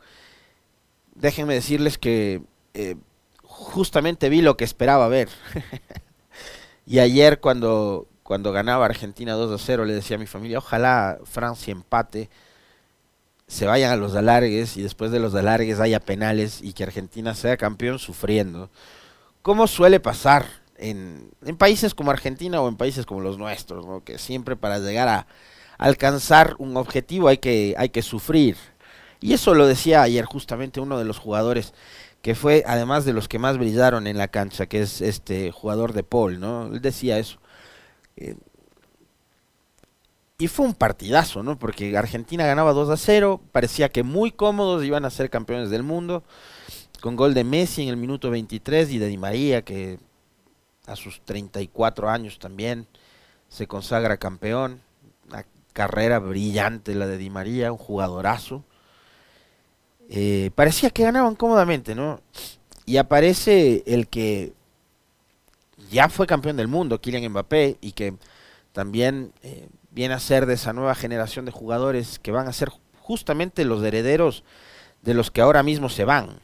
déjenme 1.14 1.54
decirles 1.54 2.00
que 2.00 2.42
eh, 2.74 2.96
justamente 3.44 4.30
vi 4.30 4.42
lo 4.42 4.58
que 4.58 4.64
esperaba 4.64 5.08
ver. 5.08 5.30
y 6.88 6.98
ayer 6.98 7.40
cuando, 7.40 8.08
cuando 8.24 8.52
ganaba 8.52 8.86
Argentina 8.86 9.34
2 9.34 9.52
a 9.52 9.64
0 9.64 9.86
le 9.86 9.94
decía 9.94 10.16
a 10.16 10.20
mi 10.20 10.26
familia, 10.26 10.58
ojalá 10.58 11.20
Francia 11.26 11.72
empate, 11.72 12.32
se 13.46 13.68
vayan 13.68 13.92
a 13.92 13.98
los 13.98 14.16
alargues 14.16 14.78
y 14.78 14.82
después 14.82 15.12
de 15.12 15.20
los 15.20 15.36
alargues 15.36 15.80
haya 15.80 16.00
penales 16.00 16.60
y 16.64 16.74
que 16.74 16.86
Argentina 16.86 17.36
sea 17.36 17.56
campeón 17.56 18.00
sufriendo. 18.00 18.72
Como 19.44 19.68
suele 19.68 20.00
pasar 20.00 20.59
en, 20.80 21.32
países 21.58 21.94
como 21.94 22.12
Argentina 22.12 22.62
o 22.62 22.68
en 22.68 22.78
países 22.78 23.06
como 23.06 23.22
los 23.22 23.38
nuestros, 23.38 23.86
que 24.04 24.18
siempre 24.18 24.56
para 24.56 24.80
llegar 24.80 25.08
a 25.08 25.28
alcanzar 25.78 26.56
un 26.58 26.78
objetivo 26.78 27.28
hay 27.28 27.38
que, 27.38 27.76
hay 27.78 27.90
que 27.90 28.02
sufrir. 28.02 28.58
Y 29.22 29.34
eso 29.34 29.54
lo 29.54 29.68
decía 29.68 30.02
ayer 30.02 30.26
justamente 30.26 30.80
uno 30.80 30.98
de 30.98 31.06
los 31.06 31.20
jugadores 31.20 31.74
que 32.22 32.36
fue 32.36 32.64
además 32.68 33.06
de 33.06 33.14
los 33.14 33.28
que 33.28 33.40
más 33.40 33.58
brillaron 33.58 34.08
en 34.08 34.18
la 34.18 34.28
cancha, 34.28 34.66
que 34.66 34.82
es 34.82 35.02
este 35.02 35.52
jugador 35.52 35.94
de 35.94 36.04
Paul, 36.04 36.40
¿no? 36.40 36.68
Él 36.68 36.82
decía 36.82 37.18
eso. 37.18 37.40
Eh, 38.18 38.36
y 40.38 40.48
fue 40.48 40.66
un 40.66 40.74
partidazo, 40.74 41.44
¿no? 41.44 41.58
Porque 41.60 41.98
Argentina 41.98 42.46
ganaba 42.46 42.74
2 42.74 42.90
a 42.90 42.98
0, 42.98 43.42
parecía 43.52 43.90
que 43.90 44.04
muy 44.04 44.32
cómodos 44.32 44.84
iban 44.86 45.06
a 45.06 45.10
ser 45.10 45.30
campeones 45.30 45.70
del 45.70 45.84
mundo, 45.84 46.24
con 47.02 47.16
gol 47.16 47.34
de 47.34 47.44
Messi 47.44 47.84
en 47.84 47.90
el 47.90 47.98
minuto 47.98 48.30
23 48.30 48.92
y 48.92 49.00
de 49.00 49.08
Di 49.08 49.18
María, 49.18 49.64
que 49.64 50.00
a 50.90 50.96
sus 50.96 51.22
34 51.22 52.10
años 52.10 52.40
también 52.40 52.88
se 53.48 53.68
consagra 53.68 54.18
campeón. 54.18 54.82
Una 55.28 55.46
carrera 55.74 56.20
brillante 56.20 56.96
la 56.96 57.08
de 57.08 57.18
Di 57.18 57.30
María, 57.30 57.72
un 57.72 57.78
jugadorazo. 57.78 58.64
Eh, 60.10 60.52
parecía 60.56 60.90
que 60.90 61.04
ganaban 61.04 61.36
cómodamente, 61.36 61.94
¿no? 61.94 62.22
Y 62.86 62.98
aparece 62.98 63.84
el 63.86 64.08
que 64.08 64.54
ya 65.92 66.10
fue 66.10 66.28
campeón 66.28 66.58
del 66.58 66.68
mundo, 66.68 67.00
Kylian 67.00 67.32
Mbappé, 67.32 67.78
y 67.82 67.92
que 67.92 68.16
también 68.72 69.34
eh, 69.44 69.68
viene 69.92 70.16
a 70.16 70.20
ser 70.20 70.46
de 70.46 70.56
esa 70.56 70.74
nueva 70.74 70.96
generación 70.96 71.46
de 71.46 71.52
jugadores 71.52 72.20
que 72.20 72.32
van 72.32 72.48
a 72.48 72.54
ser 72.54 72.70
justamente 73.00 73.66
los 73.66 73.84
herederos 73.84 74.44
de 75.02 75.14
los 75.14 75.32
que 75.32 75.42
ahora 75.42 75.64
mismo 75.64 75.90
se 75.90 76.06
van. 76.06 76.40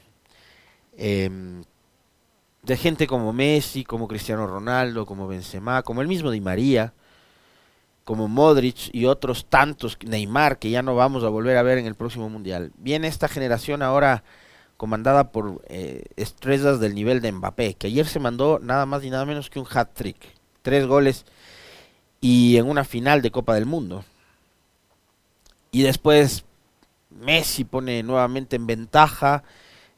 Em, 0.97 1.63
de 2.65 2.77
gente 2.77 3.07
como 3.07 3.31
Messi, 3.31 3.83
como 3.83 4.07
Cristiano 4.07 4.47
Ronaldo, 4.47 5.05
como 5.05 5.27
Benzema, 5.27 5.83
como 5.83 6.01
el 6.01 6.07
mismo 6.07 6.31
Di 6.31 6.41
María, 6.41 6.93
como 8.03 8.27
Modric 8.27 8.89
y 8.93 9.05
otros 9.05 9.45
tantos, 9.45 9.97
Neymar, 10.05 10.57
que 10.57 10.69
ya 10.69 10.81
no 10.81 10.95
vamos 10.95 11.23
a 11.23 11.29
volver 11.29 11.57
a 11.57 11.63
ver 11.63 11.77
en 11.77 11.85
el 11.85 11.95
próximo 11.95 12.29
Mundial. 12.29 12.71
Viene 12.77 13.07
esta 13.07 13.27
generación 13.27 13.81
ahora 13.81 14.23
comandada 14.77 15.31
por 15.31 15.63
eh, 15.67 16.03
estrellas 16.15 16.79
del 16.79 16.95
nivel 16.95 17.21
de 17.21 17.31
Mbappé, 17.31 17.75
que 17.75 17.87
ayer 17.87 18.05
se 18.07 18.19
mandó 18.19 18.59
nada 18.59 18.85
más 18.85 19.03
y 19.03 19.09
nada 19.09 19.25
menos 19.25 19.49
que 19.49 19.59
un 19.59 19.67
hat-trick. 19.69 20.17
Tres 20.61 20.87
goles 20.87 21.25
y 22.19 22.57
en 22.57 22.67
una 22.67 22.83
final 22.83 23.21
de 23.21 23.31
Copa 23.31 23.53
del 23.53 23.65
Mundo. 23.65 24.03
Y 25.71 25.83
después 25.83 26.45
Messi 27.11 27.63
pone 27.63 28.01
nuevamente 28.01 28.55
en 28.55 28.65
ventaja 28.65 29.43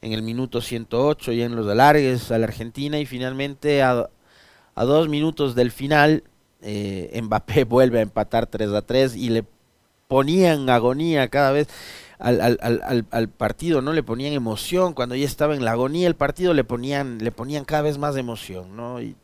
en 0.02 0.12
el 0.12 0.22
minuto 0.22 0.60
108 0.60 1.32
y 1.32 1.42
en 1.42 1.56
los 1.56 1.66
alargues 1.68 2.30
a 2.30 2.38
la 2.38 2.46
Argentina 2.46 2.98
y 2.98 3.06
finalmente 3.06 3.82
a, 3.82 4.08
a 4.74 4.84
dos 4.84 5.08
minutos 5.08 5.54
del 5.54 5.70
final 5.70 6.24
eh, 6.62 7.18
Mbappé 7.22 7.64
vuelve 7.68 7.98
a 7.98 8.02
empatar 8.02 8.46
3 8.46 8.70
a 8.70 8.82
3 8.82 9.16
y 9.16 9.30
le 9.30 9.44
ponían 10.06 10.70
agonía 10.70 11.28
cada 11.28 11.52
vez 11.52 11.68
al, 12.18 12.40
al, 12.40 13.06
al, 13.10 13.28
partido, 13.28 13.80
¿no? 13.80 13.92
Le 13.92 14.02
ponían 14.02 14.32
emoción, 14.32 14.92
cuando 14.92 15.14
ya 15.14 15.24
estaba 15.24 15.54
en 15.54 15.64
la 15.64 15.72
agonía 15.72 16.08
el 16.08 16.16
partido 16.16 16.52
le 16.52 16.64
ponían, 16.64 17.18
le 17.18 17.30
ponían 17.30 17.64
cada 17.64 17.82
vez 17.82 17.96
más 17.96 18.16
emoción, 18.16 18.76
¿no? 18.76 19.00
Y, 19.00 19.14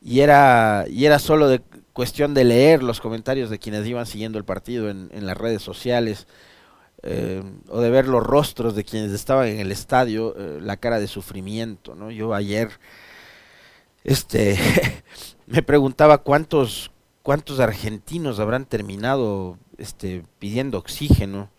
y 0.00 0.20
era, 0.20 0.84
y 0.88 1.04
era 1.04 1.20
solo 1.20 1.48
de 1.48 1.60
cuestión 1.92 2.34
de 2.34 2.44
leer 2.44 2.82
los 2.82 3.00
comentarios 3.00 3.50
de 3.50 3.60
quienes 3.60 3.86
iban 3.86 4.06
siguiendo 4.06 4.38
el 4.38 4.44
partido 4.44 4.90
en, 4.90 5.10
en 5.12 5.26
las 5.26 5.36
redes 5.36 5.62
sociales. 5.62 6.26
Eh, 7.04 7.42
o 7.68 7.80
de 7.80 7.90
ver 7.90 8.06
los 8.06 8.22
rostros 8.22 8.76
de 8.76 8.84
quienes 8.84 9.10
estaban 9.12 9.48
en 9.48 9.58
el 9.58 9.72
estadio, 9.72 10.36
eh, 10.36 10.60
la 10.60 10.76
cara 10.76 11.00
de 11.00 11.08
sufrimiento, 11.08 11.96
¿no? 11.96 12.10
Yo 12.10 12.32
ayer, 12.32 12.70
este, 14.04 14.56
me 15.46 15.62
preguntaba 15.62 16.18
cuántos 16.18 16.92
cuántos 17.22 17.60
argentinos 17.60 18.40
habrán 18.40 18.66
terminado 18.66 19.58
este 19.78 20.24
pidiendo 20.38 20.78
oxígeno 20.78 21.50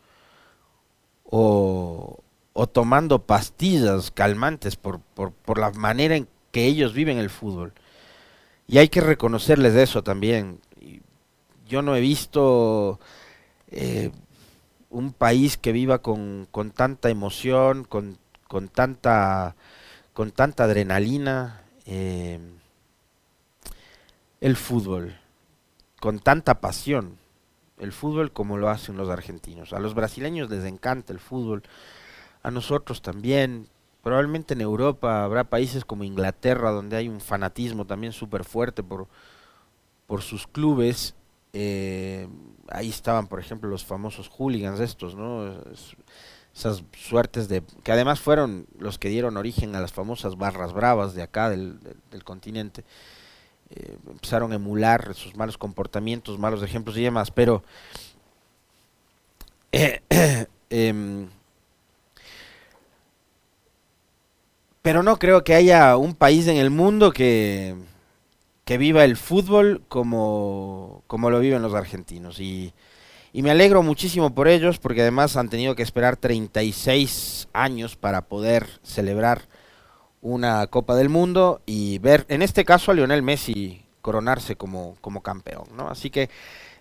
o, 1.23 2.19
o 2.53 2.67
tomando 2.67 3.25
pastillas 3.25 4.11
calmantes 4.11 4.75
por, 4.75 4.99
por, 4.99 5.31
por, 5.31 5.57
la 5.57 5.71
manera 5.71 6.15
en 6.15 6.27
que 6.51 6.65
ellos 6.65 6.93
viven 6.93 7.17
el 7.17 7.29
fútbol. 7.29 7.73
Y 8.67 8.77
hay 8.77 8.89
que 8.89 9.01
reconocerles 9.01 9.75
eso 9.75 10.03
también. 10.03 10.59
Yo 11.67 11.81
no 11.81 11.95
he 11.95 12.01
visto 12.01 12.99
eh, 13.71 14.11
un 14.93 15.11
país 15.11 15.57
que 15.57 15.73
viva 15.73 15.99
con, 15.99 16.47
con 16.51 16.71
tanta 16.71 17.09
emoción, 17.09 17.83
con, 17.83 18.17
con, 18.47 18.69
tanta, 18.69 19.55
con 20.13 20.31
tanta 20.31 20.63
adrenalina. 20.63 21.63
Eh, 21.85 22.39
el 24.39 24.55
fútbol 24.55 25.15
con 26.03 26.19
tanta 26.19 26.59
pasión, 26.59 27.17
el 27.79 27.93
fútbol 27.93 28.33
como 28.33 28.57
lo 28.57 28.67
hacen 28.67 28.97
los 28.97 29.07
argentinos. 29.07 29.71
A 29.71 29.79
los 29.79 29.93
brasileños 29.93 30.49
les 30.49 30.65
encanta 30.65 31.13
el 31.13 31.19
fútbol, 31.21 31.63
a 32.41 32.51
nosotros 32.51 33.01
también, 33.01 33.69
probablemente 34.01 34.53
en 34.53 34.59
Europa 34.59 35.23
habrá 35.23 35.45
países 35.45 35.85
como 35.85 36.03
Inglaterra 36.03 36.71
donde 36.71 36.97
hay 36.97 37.07
un 37.07 37.21
fanatismo 37.21 37.85
también 37.85 38.11
súper 38.11 38.43
fuerte 38.43 38.83
por, 38.83 39.07
por 40.05 40.21
sus 40.21 40.45
clubes. 40.45 41.15
Eh, 41.53 42.27
ahí 42.69 42.89
estaban, 42.89 43.27
por 43.27 43.39
ejemplo, 43.39 43.69
los 43.69 43.85
famosos 43.85 44.27
hooligans 44.27 44.79
estos, 44.79 45.15
¿no? 45.15 45.55
esas 46.55 46.83
suertes 46.97 47.47
de 47.47 47.63
que 47.83 47.91
además 47.91 48.19
fueron 48.19 48.67
los 48.77 48.99
que 48.99 49.09
dieron 49.09 49.37
origen 49.37 49.75
a 49.75 49.81
las 49.81 49.91
famosas 49.91 50.37
barras 50.37 50.73
bravas 50.73 51.15
de 51.15 51.23
acá 51.23 51.49
del, 51.49 51.79
continente 52.23 52.83
eh, 53.71 53.97
empezaron 54.07 54.51
a 54.51 54.55
emular 54.55 55.15
sus 55.15 55.35
malos 55.35 55.57
comportamientos 55.57 56.37
malos 56.37 56.61
ejemplos 56.61 56.95
y 56.97 57.01
demás 57.01 57.31
pero 57.31 57.63
em, 60.69 61.27
pero 64.83 65.01
no 65.01 65.17
creo 65.17 65.43
que 65.43 65.55
haya 65.55 65.97
un 65.97 66.13
país 66.13 66.47
en 66.47 66.57
el 66.57 66.69
mundo 66.69 67.11
que 67.11 67.75
que 68.65 68.77
viva 68.77 69.03
el 69.03 69.17
fútbol 69.17 69.83
como 69.87 71.03
como 71.07 71.29
lo 71.29 71.39
viven 71.39 71.61
los 71.61 71.73
argentinos 71.73 72.39
y 72.39 72.73
y 73.35 73.41
me 73.41 73.49
alegro 73.49 73.81
muchísimo 73.81 74.35
por 74.35 74.47
ellos 74.47 74.77
porque 74.77 75.01
además 75.01 75.35
han 75.37 75.49
tenido 75.49 75.75
que 75.75 75.81
esperar 75.81 76.17
36 76.17 77.47
años 77.51 77.95
para 77.95 78.21
poder 78.21 78.67
celebrar 78.83 79.47
una 80.21 80.67
Copa 80.67 80.95
del 80.95 81.09
Mundo 81.09 81.59
y 81.65 81.97
ver, 81.97 82.25
en 82.29 82.43
este 82.43 82.63
caso, 82.63 82.91
a 82.91 82.93
Lionel 82.93 83.23
Messi 83.23 83.85
coronarse 84.01 84.55
como, 84.55 84.97
como 85.01 85.21
campeón. 85.23 85.63
¿no? 85.75 85.89
Así 85.89 86.11
que 86.11 86.29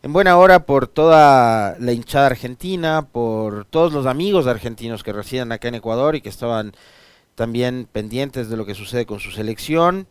en 0.03 0.13
buena 0.13 0.37
hora 0.37 0.67
por 0.67 0.89
toda 0.89 1.75
la 1.79 1.93
hinchada 1.93 2.27
argentina, 2.27 3.09
por 3.11 3.65
todos 3.65 3.95
los 3.95 4.05
amigos 4.05 4.47
argentinos 4.47 5.03
que 5.03 5.15
residen 5.15 5.53
acá 5.53 5.69
en 5.69 5.77
Ecuador 5.77 6.17
y 6.17 6.21
que 6.21 6.29
estaban 6.29 6.73
también 7.35 7.89
pendientes 7.91 8.51
de 8.51 8.59
lo 8.59 8.67
que 8.67 8.75
sucede 8.75 9.07
con 9.07 9.21
su 9.21 9.31
selección. 9.31 10.07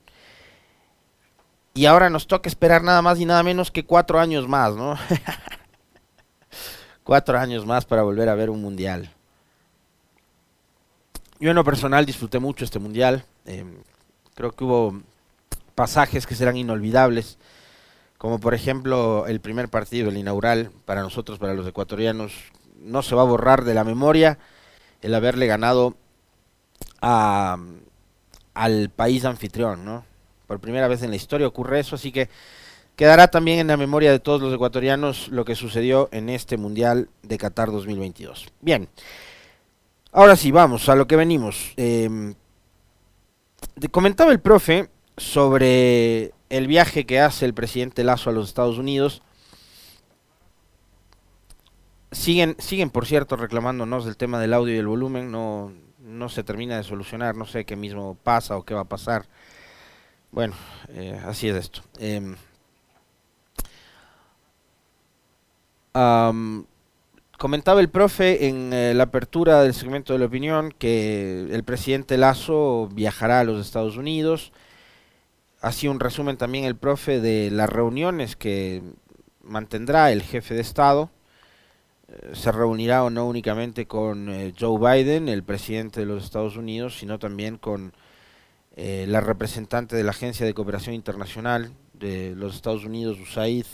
Y 1.73 1.85
ahora 1.85 2.09
nos 2.09 2.27
toca 2.27 2.49
esperar 2.49 2.83
nada 2.83 3.01
más 3.01 3.19
y 3.19 3.25
nada 3.25 3.43
menos 3.43 3.71
que 3.71 3.85
cuatro 3.85 4.19
años 4.19 4.47
más, 4.47 4.75
¿no? 4.75 4.97
cuatro 7.03 7.39
años 7.39 7.65
más 7.65 7.85
para 7.85 8.03
volver 8.03 8.27
a 8.27 8.35
ver 8.35 8.49
un 8.49 8.61
mundial. 8.61 9.09
Yo 11.39 11.49
en 11.49 11.55
lo 11.55 11.63
personal 11.63 12.05
disfruté 12.05 12.39
mucho 12.39 12.65
este 12.65 12.79
mundial. 12.79 13.23
Em, 13.45 13.77
creo 14.35 14.51
que 14.51 14.63
hubo 14.63 15.01
pasajes 15.73 16.27
que 16.27 16.35
serán 16.35 16.57
inolvidables, 16.57 17.37
como 18.17 18.39
por 18.39 18.53
ejemplo 18.53 19.25
el 19.27 19.39
primer 19.39 19.69
partido, 19.69 20.09
el 20.09 20.17
inaugural, 20.17 20.71
para 20.85 21.01
nosotros, 21.01 21.39
para 21.39 21.53
los 21.53 21.65
ecuatorianos, 21.65 22.33
no 22.79 23.01
se 23.01 23.15
va 23.15 23.21
a 23.21 23.25
borrar 23.25 23.63
de 23.63 23.73
la 23.73 23.83
memoria 23.83 24.37
el 25.01 25.15
haberle 25.15 25.47
ganado 25.47 25.95
a, 27.01 27.57
al 28.53 28.89
país 28.89 29.25
anfitrión, 29.25 29.85
¿no? 29.85 30.05
Por 30.51 30.59
primera 30.59 30.89
vez 30.89 31.01
en 31.01 31.11
la 31.11 31.15
historia 31.15 31.47
ocurre 31.47 31.79
eso, 31.79 31.95
así 31.95 32.11
que 32.11 32.27
Quedará 32.95 33.29
también 33.29 33.59
en 33.59 33.67
la 33.67 33.77
memoria 33.77 34.11
de 34.11 34.19
todos 34.19 34.41
los 34.41 34.53
ecuatorianos 34.53 35.29
lo 35.29 35.45
que 35.45 35.55
sucedió 35.55 36.09
en 36.11 36.29
este 36.29 36.57
Mundial 36.57 37.09
de 37.23 37.37
Qatar 37.37 37.71
2022. 37.71 38.51
Bien, 38.59 38.89
ahora 40.11 40.35
sí, 40.35 40.51
vamos 40.51 40.87
a 40.89 40.95
lo 40.95 41.07
que 41.07 41.15
venimos. 41.15 41.73
Eh, 41.77 42.35
comentaba 43.89 44.31
el 44.31 44.39
profe 44.39 44.89
sobre 45.17 46.33
el 46.49 46.67
viaje 46.67 47.05
que 47.05 47.19
hace 47.19 47.45
el 47.45 47.53
presidente 47.53 48.03
Lazo 48.03 48.29
a 48.29 48.33
los 48.33 48.49
Estados 48.49 48.77
Unidos. 48.77 49.23
Siguen, 52.11 52.55
siguen 52.59 52.89
por 52.89 53.07
cierto, 53.07 53.37
reclamándonos 53.37 54.05
del 54.05 54.17
tema 54.17 54.39
del 54.39 54.53
audio 54.53 54.75
y 54.75 54.77
el 54.77 54.87
volumen. 54.87 55.31
No, 55.31 55.71
no 55.97 56.29
se 56.29 56.43
termina 56.43 56.77
de 56.77 56.83
solucionar. 56.83 57.35
No 57.35 57.45
sé 57.45 57.65
qué 57.65 57.75
mismo 57.75 58.15
pasa 58.21 58.57
o 58.57 58.63
qué 58.63 58.73
va 58.73 58.81
a 58.81 58.85
pasar. 58.85 59.25
Bueno, 60.31 60.53
eh, 60.89 61.19
así 61.25 61.49
es 61.49 61.55
esto. 61.55 61.81
Eh, 61.99 62.35
comentaba 67.41 67.81
el 67.81 67.89
profe 67.89 68.47
en 68.47 68.71
eh, 68.71 68.93
la 68.93 69.05
apertura 69.05 69.63
del 69.63 69.73
segmento 69.73 70.13
de 70.13 70.19
la 70.19 70.25
opinión 70.25 70.71
que 70.77 71.47
el 71.49 71.63
presidente 71.63 72.15
Lazo 72.15 72.87
viajará 72.93 73.39
a 73.39 73.43
los 73.43 73.65
Estados 73.65 73.97
Unidos. 73.97 74.51
Hacía 75.59 75.89
un 75.89 75.99
resumen 75.99 76.37
también 76.37 76.65
el 76.65 76.75
profe 76.75 77.19
de 77.19 77.49
las 77.49 77.67
reuniones 77.67 78.35
que 78.35 78.83
mantendrá 79.43 80.11
el 80.11 80.21
jefe 80.21 80.53
de 80.53 80.61
Estado. 80.61 81.09
Eh, 82.09 82.31
se 82.33 82.51
reunirá 82.51 83.03
o 83.03 83.09
no 83.09 83.27
únicamente 83.27 83.87
con 83.87 84.29
eh, 84.29 84.53
Joe 84.59 84.77
Biden, 84.77 85.27
el 85.27 85.41
presidente 85.41 86.01
de 86.01 86.05
los 86.05 86.23
Estados 86.23 86.57
Unidos, 86.57 86.99
sino 86.99 87.17
también 87.17 87.57
con 87.57 87.91
la 88.75 89.21
representante 89.21 89.95
de 89.95 90.03
la 90.03 90.11
Agencia 90.11 90.45
de 90.45 90.53
Cooperación 90.53 90.95
Internacional 90.95 91.73
de 91.93 92.33
los 92.35 92.55
Estados 92.55 92.85
Unidos, 92.85 93.19
USAID, 93.19 93.65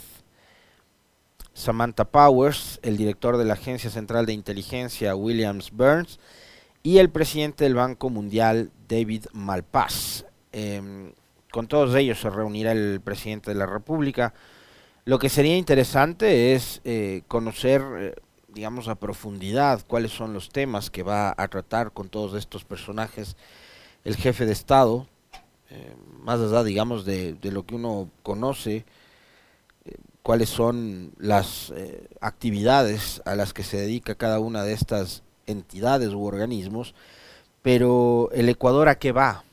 Samantha 1.58 2.04
Powers, 2.04 2.78
el 2.82 2.96
director 2.96 3.36
de 3.36 3.44
la 3.44 3.54
Agencia 3.54 3.90
Central 3.90 4.26
de 4.26 4.32
Inteligencia 4.32 5.16
Williams 5.16 5.72
Burns 5.72 6.20
y 6.84 6.98
el 6.98 7.10
presidente 7.10 7.64
del 7.64 7.74
Banco 7.74 8.10
Mundial 8.10 8.70
David 8.88 9.26
Malpass. 9.32 10.24
Em, 10.52 11.12
con 11.50 11.66
todos 11.66 11.96
ellos 11.96 12.20
se 12.20 12.30
reunirá 12.30 12.72
el 12.72 13.00
presidente 13.02 13.50
de 13.50 13.56
la 13.56 13.66
República. 13.66 14.34
Lo 15.04 15.18
que 15.18 15.28
sería 15.28 15.56
interesante 15.56 16.54
es 16.54 16.80
eh, 16.84 17.22
conocer, 17.26 17.82
eh, 17.98 18.14
digamos, 18.48 18.86
a 18.86 18.94
profundidad 18.94 19.84
cuáles 19.86 20.12
son 20.12 20.32
los 20.34 20.50
temas 20.50 20.90
que 20.90 21.02
va 21.02 21.34
a 21.36 21.48
tratar 21.48 21.92
con 21.92 22.08
todos 22.08 22.34
estos 22.34 22.64
personajes 22.64 23.36
el 24.04 24.16
jefe 24.16 24.46
de 24.46 24.52
Estado, 24.52 25.06
eh, 25.70 25.94
más 26.22 26.40
allá, 26.40 26.64
digamos, 26.64 27.04
de, 27.04 27.36
lo 27.42 27.64
que 27.66 27.74
uno 27.74 28.10
conoce 28.22 28.84
cuáles 30.22 30.50
son 30.50 31.12
las 31.18 31.72
eh, 31.74 32.06
actividades 32.20 33.22
a 33.24 33.34
las 33.34 33.54
que 33.54 33.62
se 33.62 33.78
dedica 33.78 34.14
cada 34.14 34.40
una 34.40 34.62
de 34.62 34.74
estas 34.74 35.22
entidades 35.46 36.10
u 36.10 36.22
organismos, 36.22 36.94
pero 37.62 38.28
el 38.32 38.48
Ecuador 38.50 38.88
a 38.88 38.98
qué 38.98 39.12
va, 39.12 39.44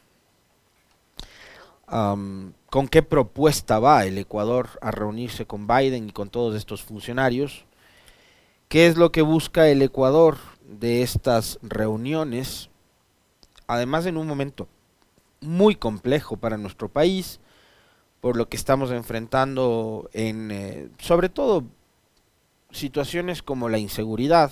con 1.87 2.87
qué 2.89 3.03
propuesta 3.03 3.79
va 3.79 4.05
el 4.05 4.17
Ecuador 4.17 4.67
a 4.81 4.91
reunirse 4.91 5.45
con 5.45 5.67
Biden 5.67 6.09
y 6.09 6.11
con 6.11 6.29
todos 6.29 6.55
estos 6.55 6.83
funcionarios, 6.83 7.63
qué 8.67 8.87
es 8.87 8.97
lo 8.97 9.11
que 9.11 9.21
busca 9.21 9.69
el 9.69 9.81
Ecuador 9.81 10.37
de 10.67 11.03
estas 11.03 11.59
reuniones, 11.61 12.69
además 13.67 14.05
en 14.05 14.17
un 14.17 14.27
momento 14.27 14.67
muy 15.41 15.75
complejo 15.75 16.37
para 16.37 16.57
nuestro 16.57 16.89
país, 16.89 17.39
por 18.21 18.37
lo 18.37 18.49
que 18.49 18.57
estamos 18.57 18.91
enfrentando 18.91 20.09
en, 20.13 20.51
eh, 20.51 20.89
sobre 20.97 21.29
todo, 21.29 21.63
situaciones 22.71 23.41
como 23.41 23.69
la 23.69 23.77
inseguridad. 23.77 24.51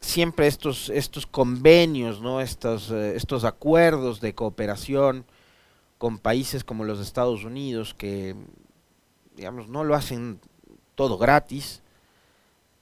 Siempre 0.00 0.46
estos, 0.46 0.88
estos 0.90 1.26
convenios, 1.26 2.20
¿no? 2.20 2.40
estos, 2.40 2.90
eh, 2.90 3.14
estos 3.14 3.44
acuerdos 3.44 4.20
de 4.20 4.34
cooperación 4.34 5.24
con 5.98 6.18
países 6.18 6.64
como 6.64 6.84
los 6.84 6.98
Estados 6.98 7.44
Unidos 7.44 7.94
que, 7.94 8.34
digamos, 9.36 9.68
no 9.68 9.84
lo 9.84 9.94
hacen 9.94 10.40
todo 10.96 11.16
gratis 11.16 11.82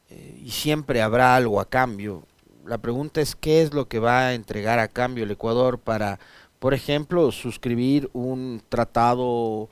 eh, 0.09 0.41
y 0.43 0.51
siempre 0.51 1.03
habrá 1.03 1.37
algo 1.37 1.61
a 1.61 1.69
cambio. 1.69 2.25
La 2.71 2.79
pregunta 2.79 3.21
es 3.21 3.35
qué 3.35 3.63
es 3.63 3.75
lo 3.75 3.89
que 3.89 3.99
va 3.99 4.29
a 4.29 4.35
entregar 4.35 4.79
a 4.79 4.87
cambio 4.87 5.25
el 5.25 5.33
Ecuador 5.33 5.81
para 5.81 6.21
por 6.61 6.73
ejemplo, 6.73 7.33
suscribir 7.33 8.09
un 8.13 8.63
tratado 8.69 9.69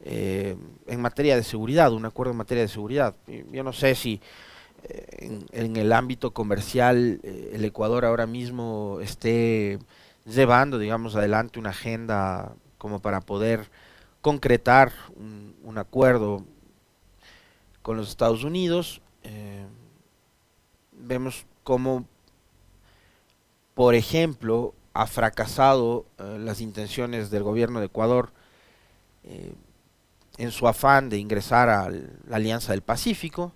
eh, 0.00 0.54
en 0.86 1.00
materia 1.00 1.36
de 1.36 1.42
seguridad, 1.42 1.94
un 1.94 2.04
acuerdo 2.04 2.32
en 2.32 2.36
materia 2.36 2.64
de 2.64 2.68
seguridad. 2.68 3.14
Yo 3.50 3.64
no 3.64 3.72
sé 3.72 3.94
si 3.94 4.20
eh, 4.82 5.40
en, 5.52 5.76
el 5.78 5.90
ámbito 5.90 6.32
comercial 6.32 7.18
eh, 7.22 7.52
el 7.54 7.64
Ecuador 7.64 8.04
ahora 8.04 8.26
mismo 8.26 8.98
esté 9.00 9.78
llevando, 10.26 10.78
digamos, 10.78 11.16
adelante 11.16 11.58
una 11.58 11.70
agenda 11.70 12.52
como 12.76 12.98
para 12.98 13.22
poder 13.22 13.70
concretar 14.20 14.92
un, 15.16 15.56
un 15.62 15.78
acuerdo 15.78 16.44
con 17.80 17.96
los 17.96 18.10
Estados 18.10 18.44
Unidos. 18.44 19.00
vemos 20.92 21.46
como, 21.62 22.04
por 23.74 23.94
ejemplo, 23.94 24.74
ha 24.92 25.06
fracasado 25.06 26.06
eh, 26.18 26.38
las 26.38 26.60
intenciones 26.60 27.30
del 27.30 27.42
gobierno 27.42 27.80
de 27.80 27.86
Ecuador 27.86 28.32
eh, 29.24 29.54
en 30.38 30.50
su 30.52 30.68
afán 30.68 31.08
de 31.10 31.18
ingresar 31.18 31.68
a 31.68 31.90
la 31.90 32.36
Alianza 32.36 32.72
del 32.72 32.82
Pacífico. 32.82 33.52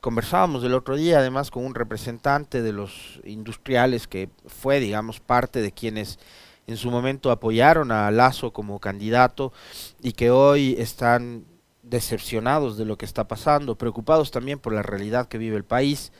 Conversábamos 0.00 0.64
el 0.64 0.72
otro 0.72 0.96
día 0.96 1.18
además 1.18 1.50
con 1.50 1.64
un 1.64 1.74
representante 1.74 2.62
de 2.62 2.72
los 2.72 3.20
industriales 3.24 4.06
que 4.06 4.30
fue, 4.46 4.80
digamos, 4.80 5.20
parte 5.20 5.60
de 5.60 5.72
quienes 5.72 6.18
en 6.66 6.78
su 6.78 6.90
momento 6.90 7.30
apoyaron 7.30 7.92
a 7.92 8.10
Lazo 8.10 8.52
como 8.52 8.78
candidato 8.78 9.52
y 10.00 10.12
que 10.12 10.30
hoy 10.30 10.74
están 10.78 11.44
decepcionados 11.82 12.78
de 12.78 12.84
lo 12.86 12.96
que 12.96 13.04
está 13.04 13.28
pasando, 13.28 13.76
preocupados 13.76 14.30
también 14.30 14.58
por 14.58 14.72
la 14.72 14.82
realidad 14.82 15.28
que 15.28 15.38
vive 15.38 15.56
el 15.56 15.64
país 15.64 16.12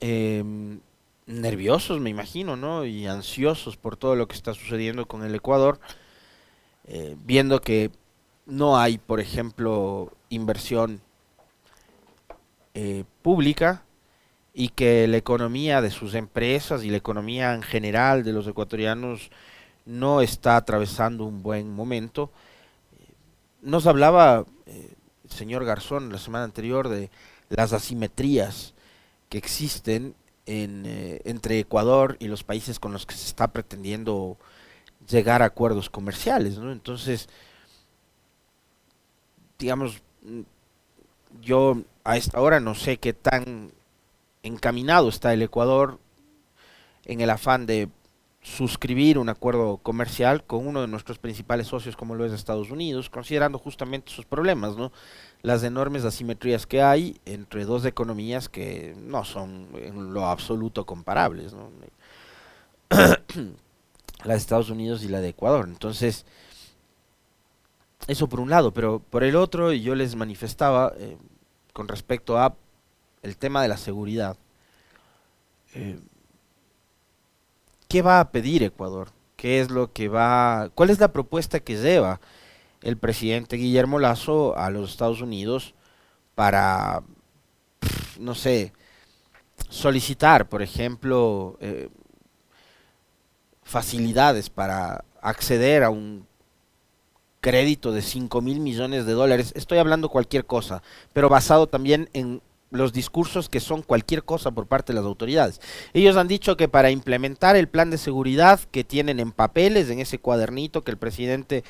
em, 0.00 0.80
nerviosos, 1.26 2.00
me 2.00 2.10
imagino, 2.10 2.56
¿no? 2.56 2.84
Y 2.84 3.06
ansiosos 3.06 3.76
por 3.76 3.96
todo 3.96 4.16
lo 4.16 4.28
que 4.28 4.36
está 4.36 4.54
sucediendo 4.54 5.06
con 5.06 5.24
el 5.24 5.34
Ecuador, 5.34 5.80
eh, 6.86 7.16
viendo 7.24 7.60
que 7.60 7.90
no 8.46 8.78
hay, 8.78 8.98
por 8.98 9.20
ejemplo, 9.20 10.12
inversión 10.28 11.00
eh, 12.74 13.04
pública 13.22 13.84
y 14.54 14.68
que 14.70 15.06
la 15.06 15.16
economía 15.16 15.80
de 15.80 15.90
sus 15.90 16.14
empresas 16.14 16.84
y 16.84 16.90
la 16.90 16.96
economía 16.96 17.54
en 17.54 17.62
general 17.62 18.24
de 18.24 18.32
los 18.32 18.46
ecuatorianos 18.46 19.30
no 19.86 20.20
está 20.20 20.56
atravesando 20.56 21.24
un 21.24 21.42
buen 21.42 21.72
momento. 21.72 22.30
Nos 23.62 23.86
hablaba 23.86 24.44
eh, 24.66 24.94
el 25.24 25.30
señor 25.30 25.64
Garzón 25.64 26.10
la 26.10 26.18
semana 26.18 26.44
anterior 26.44 26.88
de 26.88 27.10
las 27.48 27.72
asimetrías 27.72 28.74
que 29.30 29.38
existen 29.38 30.14
en, 30.44 30.84
eh, 30.84 31.22
entre 31.24 31.58
Ecuador 31.60 32.16
y 32.18 32.28
los 32.28 32.44
países 32.44 32.78
con 32.78 32.92
los 32.92 33.06
que 33.06 33.14
se 33.14 33.26
está 33.26 33.48
pretendiendo 33.48 34.36
llegar 35.08 35.40
a 35.40 35.46
acuerdos 35.46 35.88
comerciales. 35.88 36.56
Entonces, 36.56 37.28
digamos, 39.58 40.02
mm, 40.22 40.40
yo 41.40 41.82
a 42.04 42.16
esta 42.16 42.40
hora 42.40 42.60
no 42.60 42.74
sé 42.74 42.98
qué 42.98 43.12
tan 43.12 43.72
encaminado 44.42 45.08
está 45.08 45.32
el 45.32 45.42
Ecuador 45.42 45.98
en 47.04 47.20
el 47.20 47.30
afán 47.30 47.66
de 47.66 47.88
suscribir 48.42 49.18
un 49.18 49.28
acuerdo 49.28 49.76
comercial 49.76 50.44
con 50.44 50.66
uno 50.66 50.80
de 50.80 50.88
nuestros 50.88 51.18
principales 51.18 51.66
socios 51.66 51.96
como 51.96 52.14
lo 52.14 52.24
es 52.24 52.32
Estados 52.32 52.70
Unidos, 52.70 53.10
considerando 53.10 53.58
justamente 53.58 54.10
sus 54.10 54.24
problemas, 54.24 54.76
¿no? 54.76 54.92
Las 55.42 55.62
enormes 55.62 56.04
asimetrías 56.04 56.66
que 56.66 56.82
hay 56.82 57.20
entre 57.24 57.64
dos 57.64 57.84
economías 57.84 58.48
que 58.48 58.94
no 59.00 59.24
son 59.24 59.68
en 59.74 60.12
lo 60.12 60.26
absoluto 60.26 60.84
comparables, 60.84 61.54
¿no? 61.54 61.70
la 62.90 64.34
de 64.34 64.38
Estados 64.38 64.70
Unidos 64.70 65.02
y 65.02 65.08
la 65.08 65.20
de 65.20 65.28
Ecuador. 65.28 65.66
Entonces, 65.68 66.26
eso 68.06 68.28
por 68.28 68.40
un 68.40 68.50
lado, 68.50 68.72
pero 68.72 68.98
por 68.98 69.24
el 69.24 69.36
otro 69.36 69.72
yo 69.72 69.94
les 69.94 70.16
manifestaba 70.16 70.92
eh, 70.96 71.16
con 71.72 71.88
respecto 71.88 72.38
a 72.38 72.54
el 73.22 73.36
tema 73.36 73.62
de 73.62 73.68
la 73.68 73.76
seguridad. 73.76 74.36
Eh, 75.74 75.98
¿Qué 77.88 78.02
va 78.02 78.20
a 78.20 78.30
pedir 78.30 78.62
Ecuador? 78.62 79.08
¿Qué 79.36 79.60
es 79.60 79.70
lo 79.70 79.92
que 79.92 80.08
va? 80.08 80.70
¿Cuál 80.74 80.90
es 80.90 81.00
la 81.00 81.12
propuesta 81.12 81.60
que 81.60 81.76
lleva 81.76 82.20
el 82.82 82.96
presidente 82.96 83.56
Guillermo 83.56 83.98
Lazo 83.98 84.56
a 84.56 84.70
los 84.70 84.90
Estados 84.90 85.20
Unidos 85.20 85.74
para, 86.34 87.02
no 88.18 88.34
sé, 88.34 88.72
solicitar, 89.68 90.48
por 90.48 90.62
ejemplo, 90.62 91.58
eh, 91.60 91.88
facilidades 93.62 94.50
para 94.50 95.04
acceder 95.20 95.84
a 95.84 95.90
un 95.90 96.26
crédito 97.40 97.92
de 97.92 98.02
5 98.02 98.40
mil 98.40 98.60
millones 98.60 99.06
de 99.06 99.12
dólares, 99.12 99.52
estoy 99.54 99.78
hablando 99.78 100.08
cualquier 100.08 100.44
cosa, 100.44 100.82
pero 101.12 101.28
basado 101.28 101.66
también 101.66 102.08
en 102.12 102.42
los 102.70 102.92
discursos 102.92 103.48
que 103.48 103.60
son 103.60 103.82
cualquier 103.82 104.24
cosa 104.24 104.50
por 104.52 104.66
parte 104.66 104.92
de 104.92 104.98
las 104.98 105.06
autoridades. 105.06 105.60
Ellos 105.92 106.16
han 106.16 106.28
dicho 106.28 106.56
que 106.56 106.68
para 106.68 106.90
implementar 106.90 107.56
el 107.56 107.68
plan 107.68 107.90
de 107.90 107.98
seguridad 107.98 108.60
que 108.70 108.84
tienen 108.84 109.18
en 109.18 109.32
papeles, 109.32 109.90
en 109.90 109.98
ese 109.98 110.18
cuadernito 110.18 110.82
que 110.84 110.92
el 110.92 110.98
presidente 110.98 111.64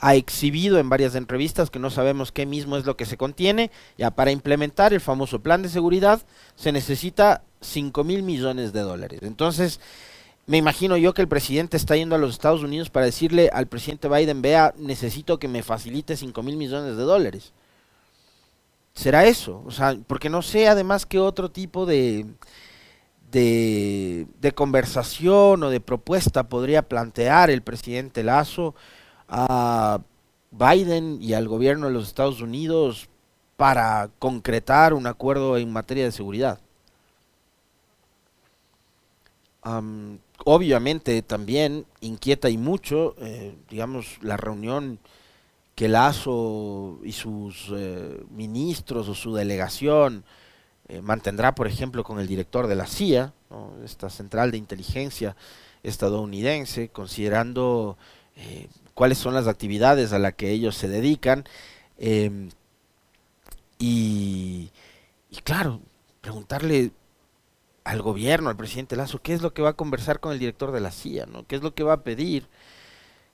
ha 0.00 0.14
exhibido 0.14 0.78
en 0.78 0.88
varias 0.88 1.14
entrevistas, 1.14 1.70
que 1.70 1.78
no 1.78 1.90
sabemos 1.90 2.32
qué 2.32 2.46
mismo 2.46 2.76
es 2.76 2.86
lo 2.86 2.96
que 2.96 3.04
se 3.04 3.18
contiene, 3.18 3.70
ya 3.98 4.10
para 4.10 4.30
implementar 4.30 4.94
el 4.94 5.00
famoso 5.00 5.40
plan 5.40 5.62
de 5.62 5.68
seguridad 5.68 6.22
se 6.56 6.72
necesita 6.72 7.42
5 7.60 8.02
mil 8.04 8.22
millones 8.22 8.72
de 8.72 8.80
dólares. 8.80 9.20
Entonces, 9.22 9.78
me 10.46 10.56
imagino 10.56 10.96
yo 10.96 11.12
que 11.12 11.20
el 11.22 11.28
presidente 11.28 11.76
está 11.76 11.96
yendo 11.96 12.14
a 12.14 12.18
los 12.18 12.32
Estados 12.32 12.62
Unidos 12.62 12.88
para 12.88 13.06
decirle 13.06 13.50
al 13.52 13.66
presidente 13.66 14.08
Biden, 14.08 14.40
vea, 14.40 14.74
necesito 14.78 15.38
que 15.38 15.48
me 15.48 15.62
facilite 15.62 16.16
5 16.16 16.42
mil 16.42 16.56
millones 16.56 16.96
de 16.96 17.02
dólares. 17.02 17.52
¿Será 18.94 19.26
eso? 19.26 19.62
O 19.66 19.70
sea, 19.70 19.96
porque 20.06 20.30
no 20.30 20.40
sé 20.40 20.66
además 20.66 21.04
qué 21.04 21.18
otro 21.18 21.50
tipo 21.50 21.84
de, 21.84 22.26
de, 23.30 24.26
de 24.40 24.52
conversación 24.52 25.62
o 25.62 25.70
de 25.70 25.80
propuesta 25.80 26.48
podría 26.48 26.82
plantear 26.82 27.50
el 27.50 27.62
presidente 27.62 28.24
Lazo 28.24 28.74
a 29.30 30.00
Biden 30.50 31.22
y 31.22 31.32
al 31.32 31.48
gobierno 31.48 31.86
de 31.86 31.92
los 31.92 32.08
Estados 32.08 32.42
Unidos 32.42 33.08
para 33.56 34.10
concretar 34.18 34.92
un 34.92 35.06
acuerdo 35.06 35.56
en 35.56 35.72
materia 35.72 36.04
de 36.04 36.12
seguridad. 36.12 36.60
Obviamente 40.44 41.20
también 41.22 41.84
inquieta 42.00 42.48
y 42.48 42.56
mucho, 42.56 43.14
eh, 43.18 43.54
digamos, 43.68 44.18
la 44.22 44.36
reunión 44.36 44.98
que 45.74 45.88
Lazo 45.88 46.98
y 47.04 47.12
sus 47.12 47.70
eh, 47.74 48.24
ministros 48.30 49.08
o 49.08 49.14
su 49.14 49.34
delegación 49.34 50.24
eh, 50.88 51.02
mantendrá, 51.02 51.54
por 51.54 51.66
ejemplo, 51.66 52.02
con 52.02 52.18
el 52.18 52.26
director 52.26 52.66
de 52.66 52.74
la 52.74 52.86
CIA, 52.86 53.32
esta 53.84 54.08
central 54.08 54.50
de 54.50 54.58
inteligencia 54.58 55.36
estadounidense, 55.82 56.88
considerando 56.88 57.96
cuáles 59.00 59.16
son 59.16 59.32
las 59.32 59.48
actividades 59.48 60.12
a 60.12 60.18
las 60.18 60.34
que 60.34 60.50
ellos 60.50 60.76
se 60.76 60.86
dedican. 60.86 61.44
Em, 61.96 62.50
y, 63.78 64.70
claro, 65.42 65.80
preguntarle 66.20 66.92
al 67.82 68.02
gobierno, 68.02 68.50
al 68.50 68.58
presidente 68.58 68.96
Lazo, 68.96 69.22
qué 69.22 69.32
es 69.32 69.40
lo 69.40 69.54
que 69.54 69.62
va 69.62 69.70
a 69.70 69.72
conversar 69.72 70.20
con 70.20 70.32
el 70.32 70.38
director 70.38 70.70
de 70.70 70.80
la 70.80 70.90
CIA, 70.90 71.24
¿no? 71.24 71.46
¿Qué 71.46 71.56
es 71.56 71.62
lo 71.62 71.74
que 71.74 71.82
va 71.82 71.94
a 71.94 72.02
pedir? 72.04 72.46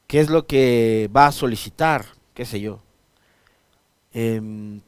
¿Qué 0.06 0.20
es 0.20 0.30
lo 0.30 0.46
que 0.46 1.10
va 1.14 1.26
a 1.26 1.32
solicitar? 1.32 2.06
¿Qué 2.32 2.44
sé 2.44 2.60
yo? 2.60 2.80
Em, 4.12 4.80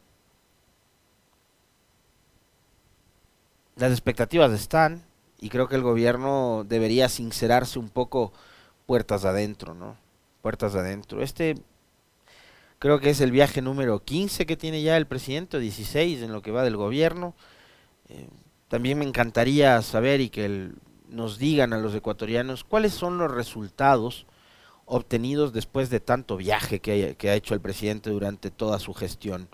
las 3.75 3.91
expectativas 3.91 4.53
están 4.53 5.03
y 5.41 5.49
creo 5.49 5.69
que 5.69 5.75
el 5.75 5.83
gobierno 5.83 6.65
debería 6.69 7.09
sincerarse 7.09 7.81
un 7.81 7.89
poco 7.89 8.33
puertas 8.87 9.25
adentro, 9.25 9.75
¿no? 9.75 9.97
Puertas 10.49 10.75
adentro. 10.77 11.23
Este 11.23 11.57
creo 12.79 13.01
que 13.01 13.11
es 13.11 13.21
el 13.21 13.33
viaje 13.33 13.61
número 13.61 14.03
15 14.03 14.47
que 14.47 14.57
tiene 14.57 14.81
ya 14.81 14.97
el 14.97 15.07
presidente, 15.07 15.59
16 15.59 16.23
en 16.23 16.33
lo 16.33 16.41
que 16.41 16.53
va 16.53 16.65
del 16.65 16.79
gobierno. 16.79 17.35
Eh, 18.09 18.31
también 18.69 18.99
me 18.99 19.05
encantaría 19.05 19.83
saber 19.83 20.23
y 20.23 20.31
que 20.31 20.71
nos 21.11 21.37
digan 21.37 21.75
a 21.75 21.79
los 21.79 21.95
ecuatorianos 21.95 22.65
cuáles 22.65 22.95
son 22.95 23.19
los 23.19 23.31
resultados 23.31 24.25
obtenidos 24.87 25.53
después 25.53 25.91
de 25.91 26.01
tanto 26.01 26.39
viaje 26.39 26.81
que, 26.81 27.15
ha 27.29 27.35
hecho 27.35 27.53
el 27.53 27.61
presidente 27.61 28.09
durante 28.09 28.51
toda 28.51 28.79
su 28.79 28.95
gestión. 28.95 29.49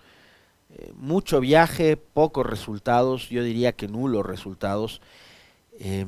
Eh, 0.71 0.93
mucho 0.95 1.41
viaje, 1.41 1.97
pocos 1.97 2.47
resultados, 2.47 3.29
yo 3.31 3.43
diría 3.43 3.73
que 3.73 3.89
nulos 3.89 4.25
resultados. 4.25 5.01
Em, 5.77 6.07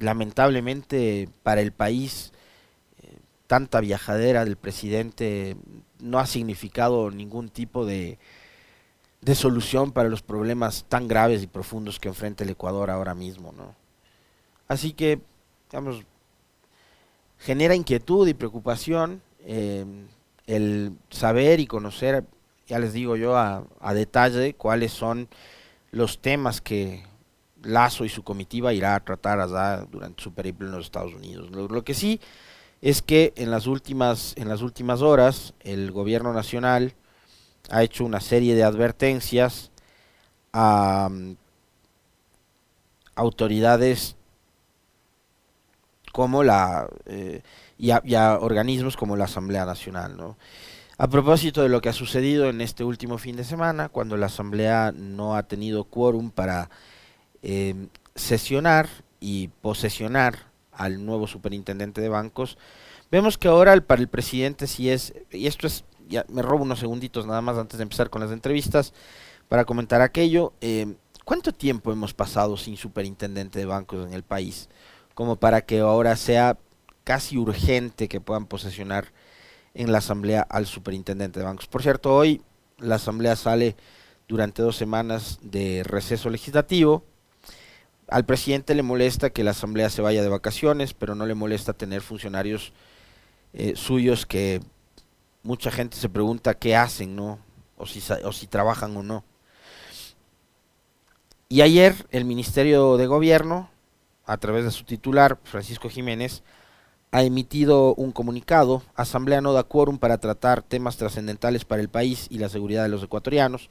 lamentablemente 0.00 1.28
para 1.44 1.60
el 1.60 1.70
país, 1.70 2.32
tanta 3.46 3.80
viajadera 3.80 4.44
del 4.44 4.56
presidente 4.56 5.56
no 6.00 6.18
ha 6.18 6.26
significado 6.26 7.10
ningún 7.10 7.48
tipo 7.48 7.86
de, 7.86 8.18
de 9.20 9.34
solución 9.34 9.92
para 9.92 10.08
los 10.08 10.22
problemas 10.22 10.84
tan 10.88 11.08
graves 11.08 11.42
y 11.42 11.46
profundos 11.46 11.98
que 11.98 12.08
enfrenta 12.08 12.44
el 12.44 12.50
Ecuador 12.50 12.90
ahora 12.90 13.14
mismo, 13.14 13.52
¿no? 13.52 13.74
Así 14.68 14.92
que, 14.92 15.20
digamos, 15.70 16.04
genera 17.38 17.74
inquietud 17.74 18.26
y 18.28 18.34
preocupación 18.34 19.22
em, 19.44 20.06
el 20.46 20.92
saber 21.10 21.60
y 21.60 21.66
conocer, 21.66 22.24
ya 22.66 22.78
les 22.78 22.92
digo 22.92 23.16
yo, 23.16 23.36
a, 23.36 23.64
detalle 23.94 24.54
cuáles 24.54 24.92
son 24.92 25.28
los 25.90 26.20
temas 26.20 26.60
que 26.60 27.04
Lazo 27.62 28.04
y 28.04 28.08
su 28.08 28.22
comitiva 28.22 28.72
irá 28.72 28.94
a 28.94 29.04
tratar 29.04 29.40
allá 29.40 29.86
durante 29.90 30.22
su 30.22 30.32
periplo 30.32 30.66
en 30.66 30.72
los 30.72 30.86
Estados 30.86 31.14
Unidos. 31.14 31.50
Lo, 31.50 31.84
que 31.84 31.94
sí 31.94 32.20
es 32.86 33.02
que 33.02 33.32
en 33.36 33.50
las 33.50 33.66
últimas 33.66 34.32
en 34.36 34.48
las 34.48 34.62
últimas 34.62 35.02
horas 35.02 35.54
el 35.64 35.90
gobierno 35.90 36.32
nacional 36.32 36.94
ha 37.68 37.82
hecho 37.82 38.04
una 38.04 38.20
serie 38.20 38.54
de 38.54 38.62
advertencias 38.62 39.72
a 40.52 41.08
mm, 41.10 41.36
autoridades 43.16 44.14
como 46.12 46.44
la 46.44 46.88
eh, 47.06 47.42
y, 47.76 47.90
a, 47.90 48.38
organismos 48.38 48.96
como 48.96 49.16
la 49.16 49.24
Asamblea 49.24 49.66
Nacional. 49.66 50.16
¿no? 50.16 50.36
A 50.96 51.08
propósito 51.08 51.64
de 51.64 51.68
lo 51.68 51.80
que 51.80 51.88
ha 51.88 51.92
sucedido 51.92 52.48
en 52.48 52.60
este 52.60 52.84
último 52.84 53.18
fin 53.18 53.34
de 53.34 53.42
semana, 53.42 53.88
cuando 53.88 54.16
la 54.16 54.26
Asamblea 54.26 54.92
no 54.96 55.34
ha 55.34 55.42
tenido 55.42 55.82
quórum 55.82 56.30
para 56.30 56.70
em, 57.42 57.88
sesionar 58.14 58.88
y 59.18 59.48
posesionar 59.48 60.54
al 60.76 61.04
nuevo 61.04 61.26
superintendente 61.26 62.00
de 62.00 62.08
bancos, 62.08 62.58
vemos 63.10 63.38
que 63.38 63.48
ahora 63.48 63.80
para 63.80 64.00
el 64.00 64.08
presidente 64.08 64.66
sí 64.66 64.90
es, 64.90 65.14
y 65.30 65.46
esto 65.46 65.66
es 65.66 65.84
ya 66.08 66.24
me 66.28 66.42
robo 66.42 66.62
unos 66.62 66.78
segunditos 66.78 67.26
nada 67.26 67.40
más 67.40 67.56
antes 67.56 67.78
de 67.78 67.82
empezar 67.82 68.10
con 68.10 68.20
las 68.22 68.30
entrevistas 68.30 68.92
para 69.48 69.64
comentar 69.64 70.00
aquello. 70.00 70.52
Eh, 70.60 70.94
¿Cuánto 71.24 71.52
tiempo 71.52 71.92
hemos 71.92 72.14
pasado 72.14 72.56
sin 72.56 72.76
superintendente 72.76 73.58
de 73.58 73.66
bancos 73.66 74.06
en 74.06 74.14
el 74.14 74.22
país? 74.22 74.68
Como 75.14 75.36
para 75.36 75.62
que 75.62 75.80
ahora 75.80 76.14
sea 76.16 76.58
casi 77.02 77.36
urgente 77.36 78.08
que 78.08 78.20
puedan 78.20 78.46
posesionar 78.46 79.12
en 79.74 79.92
la 79.92 79.98
asamblea 79.98 80.42
al 80.42 80.66
superintendente 80.66 81.40
de 81.40 81.46
bancos. 81.46 81.66
Por 81.66 81.82
cierto, 81.82 82.14
hoy 82.14 82.42
la 82.78 82.96
asamblea 82.96 83.36
sale 83.36 83.76
durante 84.28 84.62
dos 84.62 84.76
semanas 84.76 85.38
de 85.42 85.82
receso 85.84 86.30
legislativo. 86.30 87.04
Al 88.08 88.24
presidente 88.24 88.74
le 88.74 88.82
molesta 88.82 89.30
que 89.30 89.44
la 89.44 89.50
asamblea 89.50 89.90
se 89.90 90.02
vaya 90.02 90.22
de 90.22 90.28
vacaciones, 90.28 90.94
pero 90.94 91.14
no 91.14 91.26
le 91.26 91.34
molesta 91.34 91.72
tener 91.72 92.02
funcionarios 92.02 92.72
eh, 93.52 93.74
suyos 93.74 94.26
que 94.26 94.60
mucha 95.42 95.70
gente 95.70 95.96
se 95.96 96.08
pregunta 96.08 96.54
qué 96.54 96.76
hacen, 96.76 97.16
¿no? 97.16 97.38
O 97.76 97.86
si, 97.86 98.00
o 98.24 98.32
si 98.32 98.46
trabajan 98.46 98.96
o 98.96 99.02
no. 99.02 99.24
Y 101.48 101.60
ayer 101.60 102.06
el 102.10 102.24
Ministerio 102.24 102.96
de 102.96 103.06
Gobierno, 103.06 103.70
a 104.24 104.36
través 104.36 104.64
de 104.64 104.72
su 104.72 104.84
titular, 104.84 105.38
Francisco 105.44 105.88
Jiménez, 105.88 106.42
ha 107.12 107.22
emitido 107.22 107.94
un 107.94 108.12
comunicado. 108.12 108.82
Asamblea 108.94 109.40
no 109.40 109.52
da 109.52 109.62
quórum 109.62 109.98
para 109.98 110.18
tratar 110.18 110.62
temas 110.62 110.96
trascendentales 110.96 111.64
para 111.64 111.80
el 111.80 111.88
país 111.88 112.26
y 112.30 112.38
la 112.38 112.48
seguridad 112.48 112.82
de 112.82 112.88
los 112.88 113.02
ecuatorianos. 113.02 113.70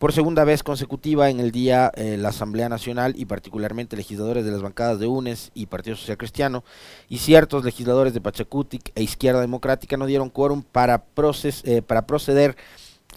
Por 0.00 0.14
segunda 0.14 0.44
vez 0.44 0.62
consecutiva 0.62 1.28
en 1.28 1.40
el 1.40 1.50
día, 1.50 1.92
eh, 1.94 2.16
la 2.16 2.30
Asamblea 2.30 2.70
Nacional 2.70 3.12
y 3.18 3.26
particularmente 3.26 3.98
legisladores 3.98 4.46
de 4.46 4.50
las 4.50 4.62
bancadas 4.62 4.98
de 4.98 5.06
UNES 5.06 5.50
y 5.52 5.66
Partido 5.66 5.94
Social 5.94 6.16
Cristiano 6.16 6.64
y 7.10 7.18
ciertos 7.18 7.66
legisladores 7.66 8.14
de 8.14 8.22
Pachacutic 8.22 8.92
e 8.94 9.02
Izquierda 9.02 9.42
Democrática 9.42 9.98
no 9.98 10.06
dieron 10.06 10.30
quórum 10.30 10.62
para, 10.62 11.04
eh, 11.42 11.82
para 11.82 12.06
proceder 12.06 12.56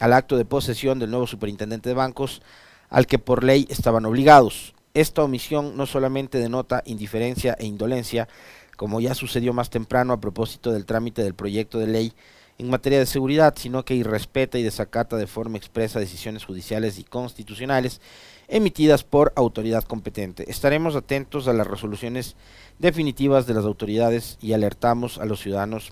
al 0.02 0.12
acto 0.12 0.36
de 0.36 0.44
posesión 0.44 1.00
del 1.00 1.10
nuevo 1.10 1.26
superintendente 1.26 1.88
de 1.88 1.96
bancos 1.96 2.42
al 2.90 3.08
que 3.08 3.18
por 3.18 3.46
ley 3.46 3.66
estaban 3.70 4.04
obligados. 4.04 4.74
Esta 4.94 5.24
omisión 5.24 5.78
no 5.78 5.86
solamente 5.86 6.38
denota 6.38 6.84
indiferencia 6.86 7.56
e 7.60 7.66
indolencia, 7.66 8.28
como 8.76 9.00
ya 9.00 9.16
sucedió 9.16 9.54
más 9.54 9.70
temprano 9.70 10.12
a 10.12 10.20
propósito 10.20 10.74
del 10.74 10.86
trámite 10.86 11.24
del 11.24 11.34
proyecto 11.34 11.80
de 11.80 11.88
ley, 11.88 12.14
en 12.58 12.70
materia 12.70 13.00
de 13.00 13.06
seguridad, 13.06 13.56
sino 13.58 13.84
que 13.84 13.96
irrespeta 13.96 14.58
y 14.58 14.64
desacata 14.64 15.18
de 15.18 15.28
forma 15.28 15.58
expresa 15.58 16.00
decisiones 16.00 16.46
judiciales 16.46 17.00
y 17.00 17.04
constitucionales 17.04 18.02
emitidas 18.48 19.04
por 19.04 19.34
autoridad 19.36 19.84
competente. 19.84 20.50
Estaremos 20.50 20.96
atentos 20.96 21.48
a 21.48 21.54
las 21.54 21.68
resoluciones 21.68 22.36
definitivas 22.80 23.48
de 23.48 23.54
las 23.54 23.66
autoridades 23.66 24.38
y 24.42 24.54
alertamos 24.54 25.18
a 25.18 25.26
los 25.26 25.40
ciudadanos 25.42 25.92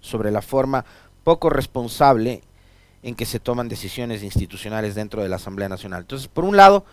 sobre 0.00 0.30
la 0.30 0.42
forma 0.42 0.84
poco 1.22 1.48
responsable 1.48 2.42
en 3.02 3.14
que 3.14 3.26
se 3.26 3.40
toman 3.40 3.68
decisiones 3.68 4.22
institucionales 4.22 4.94
dentro 4.94 5.22
de 5.22 5.28
la 5.28 5.36
Asamblea 5.36 5.68
Nacional. 5.68 6.02
Entonces, 6.02 6.28
por 6.28 6.44
un 6.44 6.56
lado, 6.56 6.84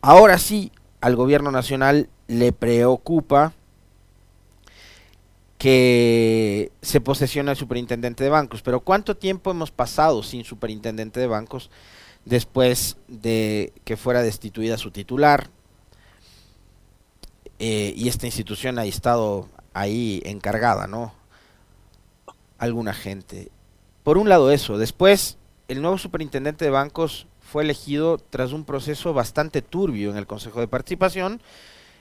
ahora 0.00 0.38
sí 0.38 0.72
al 1.00 1.16
gobierno 1.16 1.50
nacional 1.50 2.08
le 2.28 2.52
preocupa 2.52 3.52
que 5.64 6.72
se 6.82 7.00
posesiona 7.00 7.52
el 7.52 7.56
superintendente 7.56 8.22
de 8.22 8.28
bancos. 8.28 8.60
Pero 8.60 8.80
¿cuánto 8.80 9.16
tiempo 9.16 9.50
hemos 9.50 9.70
pasado 9.70 10.22
sin 10.22 10.44
superintendente 10.44 11.20
de 11.20 11.26
bancos 11.26 11.70
después 12.26 12.98
de 13.08 13.72
que 13.84 13.96
fuera 13.96 14.20
destituida 14.20 14.76
su 14.76 14.90
titular? 14.90 15.48
Eh, 17.58 17.94
y 17.96 18.08
esta 18.08 18.26
institución 18.26 18.78
ha 18.78 18.84
estado 18.84 19.48
ahí 19.72 20.20
encargada, 20.26 20.86
¿no? 20.86 21.14
Alguna 22.58 22.92
gente. 22.92 23.50
Por 24.02 24.18
un 24.18 24.28
lado 24.28 24.50
eso. 24.50 24.76
Después, 24.76 25.38
el 25.68 25.80
nuevo 25.80 25.96
superintendente 25.96 26.66
de 26.66 26.72
bancos 26.72 27.26
fue 27.40 27.62
elegido 27.62 28.18
tras 28.18 28.52
un 28.52 28.66
proceso 28.66 29.14
bastante 29.14 29.62
turbio 29.62 30.10
en 30.10 30.18
el 30.18 30.26
Consejo 30.26 30.60
de 30.60 30.68
Participación 30.68 31.40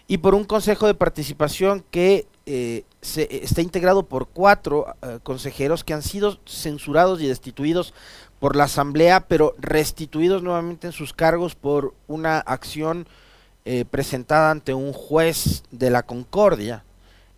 y 0.06 0.18
por 0.18 0.36
un 0.36 0.44
Consejo 0.44 0.86
de 0.86 0.96
Participación 0.96 1.86
que 1.92 2.28
eh, 2.46 2.84
se, 3.04 3.44
está 3.44 3.62
integrado 3.62 4.04
por 4.04 4.28
cuatro 4.28 4.96
eh, 5.02 5.20
consejeros 5.22 5.84
que 5.84 5.94
han 5.94 6.02
sido 6.02 6.40
censurados 6.46 7.22
y 7.22 7.28
destituidos 7.28 7.94
por 8.40 8.56
la 8.56 8.64
Asamblea, 8.64 9.28
pero 9.28 9.56
restituidos 9.60 10.42
nuevamente 10.42 10.88
en 10.88 10.94
sus 10.94 11.14
cargos 11.14 11.56
por 11.56 11.94
una 12.08 12.40
acción 12.40 13.08
eh, 13.66 13.86
presentada 13.86 14.52
ante 14.52 14.74
un 14.74 14.94
juez 14.94 15.64
de 15.72 15.90
la 15.90 16.04
Concordia 16.04 16.84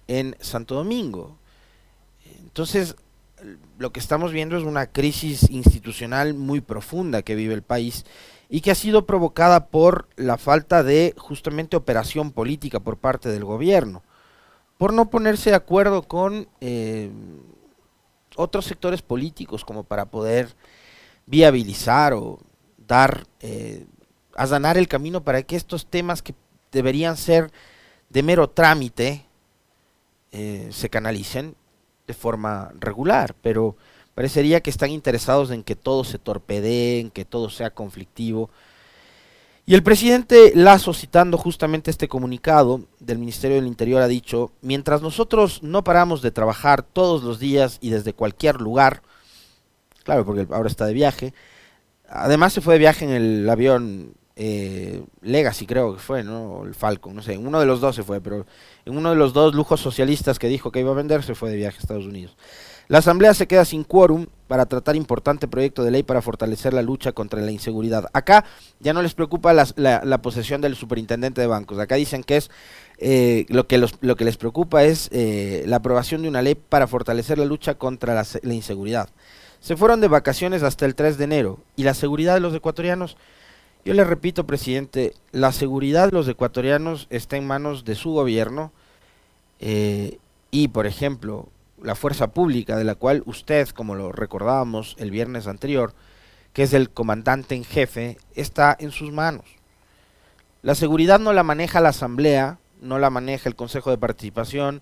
en 0.08 0.36
Santo 0.40 0.76
Domingo. 0.76 1.36
Entonces, 2.44 2.96
lo 3.78 3.92
que 3.92 4.00
estamos 4.00 4.32
viendo 4.32 4.58
es 4.58 4.64
una 4.64 4.88
crisis 4.88 5.50
institucional 5.50 6.34
muy 6.34 6.62
profunda 6.62 7.22
que 7.22 7.36
vive 7.36 7.54
el 7.54 7.64
país 7.64 8.06
y 8.50 8.62
que 8.62 8.72
ha 8.72 8.76
sido 8.76 9.06
provocada 9.06 9.68
por 9.68 10.08
la 10.16 10.38
falta 10.38 10.84
de 10.84 11.14
justamente 11.18 11.76
operación 11.76 12.32
política 12.32 12.80
por 12.80 12.98
parte 12.98 13.30
del 13.30 13.44
gobierno 13.44 14.04
por 14.78 14.94
no 14.94 15.10
ponerse 15.10 15.52
de 15.52 15.56
acuerdo 15.56 16.04
con 16.04 16.48
eh, 16.62 17.10
otros 18.36 18.66
sectores 18.66 19.02
políticos 19.02 19.64
como 19.64 19.84
para 19.84 20.06
poder 20.06 20.56
viabilizar 21.26 22.14
o 22.14 22.40
dar, 22.78 23.26
eh, 23.40 23.86
el 24.76 24.88
camino 24.88 25.24
para 25.24 25.42
que 25.44 25.56
estos 25.56 25.86
temas 25.86 26.22
que 26.22 26.36
deberían 26.72 27.18
ser 27.18 27.52
de 28.10 28.24
mero 28.24 28.50
trámite 28.50 29.26
eh, 30.32 30.70
se 30.72 30.90
canalicen 30.90 31.56
de 32.08 32.14
forma 32.14 32.72
regular, 32.80 33.36
pero 33.42 33.76
parecería 34.14 34.62
que 34.62 34.70
están 34.70 34.92
interesados 34.92 35.52
en 35.52 35.64
que 35.64 35.76
todo 35.76 36.04
se 36.04 36.20
torpedee, 36.20 37.00
en 37.00 37.10
que 37.10 37.26
todo 37.26 37.50
sea 37.50 37.72
conflictivo, 37.72 38.50
y 39.68 39.74
el 39.74 39.82
presidente 39.82 40.52
Lazo, 40.54 40.94
citando 40.94 41.38
justamente 41.38 41.90
este 41.90 42.08
comunicado 42.08 42.82
del 43.00 43.18
Ministerio 43.18 43.58
del 43.58 43.66
Interior, 43.66 44.02
ha 44.02 44.08
dicho, 44.08 44.52
mientras 44.62 45.02
nosotros 45.02 45.64
no 45.64 45.84
paramos 45.84 46.22
de 46.22 46.32
trabajar 46.32 46.84
todos 46.84 47.24
los 47.24 47.40
días 47.40 47.80
y 47.82 47.90
desde 47.90 48.14
cualquier 48.14 48.62
lugar, 48.62 49.02
claro, 50.04 50.24
porque 50.24 50.46
ahora 50.54 50.70
está 50.70 50.86
de 50.86 50.94
viaje, 50.94 51.34
además 52.08 52.54
se 52.54 52.62
fue 52.62 52.76
de 52.76 52.80
viaje 52.80 53.06
en 53.06 53.12
el 53.12 53.50
avión 53.50 54.14
eh, 54.36 55.04
Legacy, 55.22 55.66
creo 55.66 55.94
que 55.96 56.00
fue, 56.00 56.24
¿no? 56.24 56.64
El 56.66 56.76
Falcon, 56.76 57.16
no 57.16 57.24
sé, 57.24 57.38
uno 57.38 57.60
de 57.60 57.66
los 57.66 57.82
dos 57.82 57.96
se 57.96 58.04
fue, 58.04 58.22
pero 58.22 58.46
en 58.86 58.96
uno 58.96 59.10
de 59.10 59.16
los 59.16 59.34
dos 59.34 59.56
lujos 59.56 59.80
socialistas 59.80 60.38
que 60.38 60.48
dijo 60.48 60.72
que 60.72 60.82
iba 60.82 60.92
a 60.92 60.96
vender, 60.96 61.24
se 61.24 61.34
fue 61.34 61.50
de 61.50 61.56
viaje 61.56 61.78
a 61.78 61.82
Estados 61.82 62.06
Unidos. 62.06 62.38
La 62.88 63.00
Asamblea 63.00 63.34
se 63.34 63.48
queda 63.48 63.66
sin 63.66 63.84
quórum 63.84 64.28
para 64.48 64.68
tratar 64.68 64.96
importante 64.96 65.48
proyecto 65.48 65.84
de 65.84 65.90
ley 65.90 66.04
para 66.04 66.22
fortalecer 66.22 66.74
la 66.74 66.84
lucha 66.84 67.14
contra 67.14 67.42
la 67.42 67.52
inseguridad. 67.52 68.06
Acá 68.14 68.46
ya 68.80 68.94
no 68.94 69.02
les 69.02 69.16
preocupa 69.16 69.54
la, 69.54 70.22
posesión 70.22 70.62
del 70.62 70.76
superintendente 70.76 71.42
de 71.42 71.48
bancos. 71.48 71.80
Acá 71.80 71.96
dicen 71.96 72.24
que 72.24 72.38
es 72.38 72.52
eh, 73.00 73.46
lo, 73.50 73.68
que 73.68 73.84
lo 74.02 74.16
que 74.16 74.26
les 74.26 74.38
preocupa 74.38 74.84
es 74.84 75.10
eh, 75.12 75.64
la 75.66 75.78
aprobación 75.78 76.22
de 76.22 76.30
una 76.30 76.44
ley 76.44 76.56
para 76.56 76.86
fortalecer 76.86 77.40
la 77.40 77.46
lucha 77.46 77.76
contra 77.76 78.14
la, 78.14 78.54
inseguridad. 78.54 79.10
Se 79.60 79.76
fueron 79.76 80.00
de 80.00 80.08
vacaciones 80.08 80.62
hasta 80.62 80.86
el 80.86 80.94
3 80.94 81.18
de 81.18 81.24
enero 81.24 81.60
y 81.76 81.84
la 81.84 81.96
seguridad 81.96 82.36
de 82.36 82.40
los 82.40 82.54
ecuatorianos 82.54 83.18
yo 83.84 83.94
le 83.94 84.04
repito, 84.04 84.48
presidente, 84.48 85.14
la 85.32 85.52
seguridad 85.52 86.08
de 86.08 86.14
los 86.14 86.28
ecuatorianos 86.28 87.06
está 87.12 87.38
en 87.38 87.46
manos 87.46 87.86
de 87.86 87.94
su 87.94 88.14
gobierno 88.14 88.72
eh, 89.60 90.18
y, 90.50 90.70
por 90.70 90.88
ejemplo, 90.88 91.50
la 91.82 91.96
fuerza 91.96 92.28
pública 92.28 92.78
de 92.78 92.84
la 92.84 92.96
cual 92.96 93.24
usted, 93.26 93.68
como 93.70 93.96
lo 93.96 94.12
recordábamos 94.12 94.96
el 95.00 95.12
viernes 95.12 95.48
anterior, 95.48 95.94
que 96.54 96.64
es 96.64 96.74
el 96.74 96.90
comandante 96.90 97.56
en 97.56 97.66
jefe, 97.66 98.18
está 98.34 98.76
en 98.80 98.92
sus 98.92 99.12
manos. 99.12 99.46
La 100.62 100.74
seguridad 100.74 101.20
no 101.20 101.34
la 101.34 101.44
maneja 101.44 101.82
la 101.82 101.90
Asamblea, 101.90 102.60
no 102.82 102.98
la 102.98 103.10
maneja 103.10 103.50
el 103.50 103.56
Consejo 103.56 103.92
de 103.92 103.98
Participación, 103.98 104.82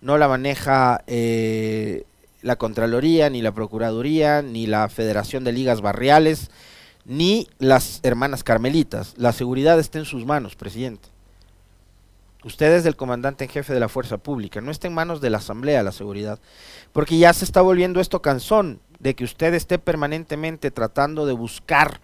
no 0.00 0.16
la 0.16 0.28
maneja 0.28 1.02
eh, 1.06 2.04
la 2.40 2.56
Contraloría, 2.56 3.28
ni 3.30 3.42
la 3.42 3.52
Procuraduría, 3.52 4.42
ni 4.42 4.66
la 4.66 4.88
Federación 4.88 5.44
de 5.44 5.52
Ligas 5.52 5.80
Barriales, 5.80 6.50
ni 7.04 7.48
las 7.58 8.00
hermanas 8.04 8.44
Carmelitas. 8.44 9.14
La 9.16 9.32
seguridad 9.32 9.78
está 9.80 9.98
en 9.98 10.04
sus 10.04 10.24
manos, 10.24 10.56
presidente. 10.56 11.08
Usted 12.48 12.72
es 12.72 12.86
el 12.86 12.96
comandante 12.96 13.44
en 13.44 13.50
jefe 13.50 13.74
de 13.74 13.78
la 13.78 13.90
fuerza 13.90 14.16
pública, 14.16 14.62
no 14.62 14.70
está 14.70 14.86
en 14.86 14.94
manos 14.94 15.20
de 15.20 15.28
la 15.28 15.36
Asamblea 15.36 15.82
la 15.82 15.92
seguridad, 15.92 16.40
porque 16.94 17.18
ya 17.18 17.30
se 17.34 17.44
está 17.44 17.60
volviendo 17.60 18.00
esto 18.00 18.22
cansón 18.22 18.80
de 19.00 19.14
que 19.14 19.24
usted 19.24 19.52
esté 19.52 19.78
permanentemente 19.78 20.70
tratando 20.70 21.26
de 21.26 21.34
buscar 21.34 22.00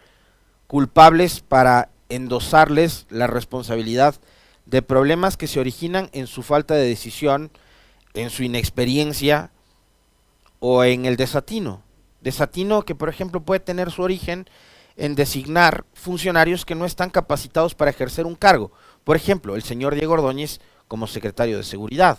culpables 0.66 1.40
para 1.40 1.88
endosarles 2.10 3.06
la 3.08 3.26
responsabilidad 3.26 4.16
de 4.66 4.82
problemas 4.82 5.38
que 5.38 5.46
se 5.46 5.60
originan 5.60 6.10
en 6.12 6.26
su 6.26 6.42
falta 6.42 6.74
de 6.74 6.86
decisión, 6.86 7.50
en 8.12 8.28
su 8.28 8.42
inexperiencia 8.42 9.50
o 10.60 10.84
en 10.84 11.06
el 11.06 11.16
desatino. 11.16 11.80
Desatino 12.20 12.82
que, 12.82 12.94
por 12.94 13.08
ejemplo, 13.08 13.40
puede 13.40 13.60
tener 13.60 13.90
su 13.90 14.02
origen 14.02 14.46
en 14.98 15.14
designar 15.14 15.86
funcionarios 15.94 16.66
que 16.66 16.74
no 16.74 16.84
están 16.84 17.08
capacitados 17.08 17.74
para 17.74 17.92
ejercer 17.92 18.26
un 18.26 18.34
cargo 18.34 18.72
por 19.04 19.16
ejemplo, 19.16 19.54
el 19.54 19.62
señor 19.62 19.94
Diego 19.94 20.14
Ordóñez 20.14 20.60
como 20.88 21.06
secretario 21.06 21.58
de 21.58 21.62
Seguridad. 21.62 22.18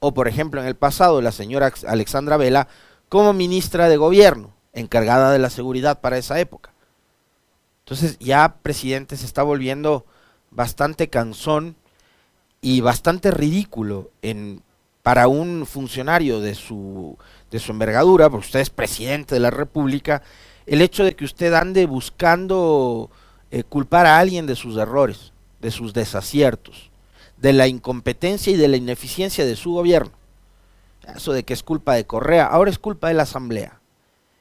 O, 0.00 0.14
por 0.14 0.28
ejemplo, 0.28 0.60
en 0.60 0.66
el 0.66 0.74
pasado, 0.74 1.20
la 1.22 1.32
señora 1.32 1.72
Alexandra 1.86 2.36
Vela 2.36 2.68
como 3.08 3.32
ministra 3.32 3.88
de 3.88 3.96
Gobierno, 3.96 4.52
encargada 4.72 5.30
de 5.32 5.38
la 5.38 5.50
seguridad 5.50 6.00
para 6.00 6.18
esa 6.18 6.40
época. 6.40 6.72
Entonces 7.84 8.18
ya 8.18 8.56
presidente 8.62 9.16
se 9.16 9.26
está 9.26 9.42
volviendo 9.42 10.06
bastante 10.50 11.08
cansón 11.08 11.76
y 12.60 12.80
bastante 12.80 13.30
ridículo 13.30 14.10
en 14.22 14.62
para 15.02 15.26
un 15.26 15.66
funcionario 15.66 16.40
de 16.40 16.54
su 16.54 17.18
de 17.50 17.58
su 17.58 17.72
envergadura, 17.72 18.30
porque 18.30 18.46
usted 18.46 18.60
es 18.60 18.70
presidente 18.70 19.34
de 19.34 19.40
la 19.40 19.50
República, 19.50 20.22
el 20.64 20.80
hecho 20.80 21.04
de 21.04 21.14
que 21.14 21.24
usted 21.24 21.52
ande 21.52 21.86
buscando 21.86 23.10
eh, 23.50 23.64
culpar 23.64 24.06
a 24.06 24.18
alguien 24.18 24.46
de 24.46 24.56
sus 24.56 24.76
errores, 24.78 25.31
de 25.62 25.70
sus 25.70 25.94
desaciertos, 25.94 26.90
de 27.38 27.54
la 27.54 27.68
incompetencia 27.68 28.52
y 28.52 28.56
de 28.56 28.68
la 28.68 28.76
ineficiencia 28.76 29.46
de 29.46 29.56
su 29.56 29.72
gobierno. 29.72 30.12
Eso 31.16 31.32
de 31.32 31.44
que 31.44 31.54
es 31.54 31.62
culpa 31.62 31.94
de 31.94 32.04
Correa, 32.04 32.46
ahora 32.46 32.70
es 32.70 32.78
culpa 32.78 33.08
de 33.08 33.14
la 33.14 33.22
Asamblea. 33.22 33.80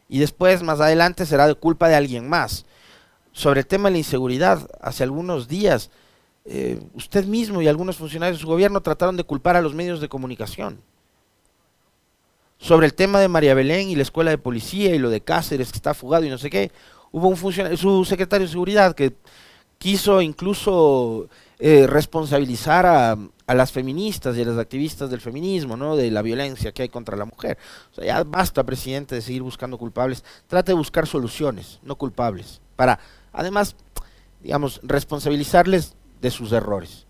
Y 0.10 0.20
después, 0.20 0.62
más 0.62 0.82
adelante, 0.82 1.26
será 1.26 1.48
de 1.48 1.56
culpa 1.56 1.88
de 1.88 1.96
alguien 1.96 2.28
más. 2.28 2.66
Sobre 3.32 3.62
el 3.62 3.68
tema 3.68 3.88
de 3.88 3.94
la 3.94 3.98
inseguridad, 4.00 4.70
hace 4.82 5.04
algunos 5.04 5.48
días, 5.48 5.90
eh, 6.44 6.82
usted 6.96 7.26
mismo 7.26 7.62
y 7.62 7.68
algunos 7.68 7.96
funcionarios 7.96 8.38
de 8.38 8.42
su 8.42 8.48
gobierno 8.48 8.82
trataron 8.82 9.16
de 9.16 9.24
culpar 9.24 9.56
a 9.56 9.62
los 9.62 9.74
medios 9.74 10.02
de 10.02 10.10
comunicación. 10.10 10.82
Sobre 12.58 12.88
el 12.88 12.94
tema 12.94 13.20
de 13.20 13.28
María 13.28 13.54
Belén 13.54 13.90
y 13.90 13.96
la 13.96 14.02
escuela 14.02 14.32
de 14.32 14.38
policía 14.38 14.94
y 14.94 15.00
lo 15.00 15.10
de 15.10 15.22
Cáceres 15.22 15.72
que 15.72 15.78
está 15.78 15.94
fugado 15.94 16.26
y 16.26 16.30
no 16.30 16.38
sé 16.38 16.50
qué, 16.50 16.72
hubo 17.12 17.28
un 17.28 17.38
funcionario, 17.38 17.78
su 17.78 18.06
secretario 18.06 18.46
de 18.46 18.52
seguridad 18.52 18.94
que 18.94 19.16
quiso 19.82 20.22
incluso 20.22 21.28
eh, 21.58 21.88
responsabilizar 21.88 22.86
a, 22.86 23.18
las 23.48 23.72
feministas 23.72 24.38
y 24.38 24.44
a 24.44 24.46
las 24.46 24.60
activistas 24.60 25.10
del 25.10 25.20
feminismo, 25.20 25.76
¿no? 25.76 25.96
De 25.96 26.12
la 26.12 26.22
violencia 26.22 26.72
que 26.72 26.84
hay 26.84 26.90
contra 26.90 27.18
la 27.18 27.26
mujer. 27.26 27.58
O 27.92 27.96
sea, 27.96 28.06
ya 28.06 28.24
basta, 28.24 28.64
presidente, 28.64 29.16
de 29.16 29.22
seguir 29.22 29.42
buscando 29.42 29.80
culpables. 29.80 30.24
Trate 30.48 30.72
de 30.72 30.78
buscar 30.78 31.08
soluciones, 31.08 31.80
no 31.82 31.96
culpables. 31.96 32.62
Para, 32.76 33.00
además, 33.34 33.76
digamos, 34.42 34.80
responsabilizarles 34.84 35.96
de 36.22 36.30
sus 36.30 36.52
errores. 36.52 37.08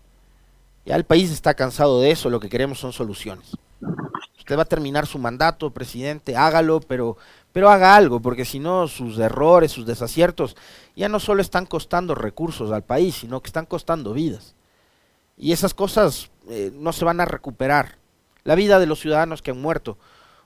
Ya 0.86 0.96
el 0.96 1.04
país 1.04 1.30
está 1.30 1.52
cansado 1.52 2.00
de 2.00 2.10
eso, 2.10 2.30
lo 2.30 2.40
que 2.40 2.48
queremos 2.48 2.80
son 2.80 2.92
soluciones. 2.94 3.52
Usted 4.38 4.58
va 4.58 4.62
a 4.62 4.66
terminar 4.66 5.06
su 5.06 5.18
mandato, 5.18 5.70
presidente, 5.70 6.36
hágalo, 6.36 6.80
pero, 6.80 7.16
pero 7.52 7.70
haga 7.70 7.94
algo, 7.94 8.20
porque 8.20 8.44
si 8.44 8.58
no, 8.58 8.88
sus 8.88 9.18
errores, 9.18 9.72
sus 9.72 9.86
desaciertos, 9.86 10.56
ya 10.96 11.08
no 11.08 11.20
solo 11.20 11.42
están 11.42 11.66
costando 11.66 12.14
recursos 12.14 12.72
al 12.72 12.82
país, 12.82 13.16
sino 13.16 13.40
que 13.40 13.48
están 13.48 13.66
costando 13.66 14.12
vidas. 14.12 14.54
Y 15.36 15.52
esas 15.52 15.74
cosas 15.74 16.30
eh, 16.48 16.72
no 16.74 16.92
se 16.92 17.04
van 17.04 17.20
a 17.20 17.24
recuperar. 17.24 17.98
La 18.44 18.54
vida 18.54 18.78
de 18.78 18.86
los 18.86 19.00
ciudadanos 19.00 19.42
que 19.42 19.52
han 19.52 19.60
muerto 19.60 19.96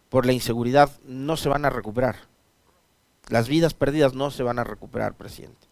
por 0.08 0.26
la 0.26 0.32
inseguridad 0.32 0.90
no 1.06 1.36
se 1.36 1.48
van 1.48 1.64
a 1.64 1.70
recuperar. 1.70 2.16
Las 3.28 3.48
vidas 3.48 3.74
perdidas 3.74 4.14
no 4.14 4.30
se 4.30 4.42
van 4.42 4.58
a 4.58 4.64
recuperar, 4.64 5.14
presidente. 5.14 5.66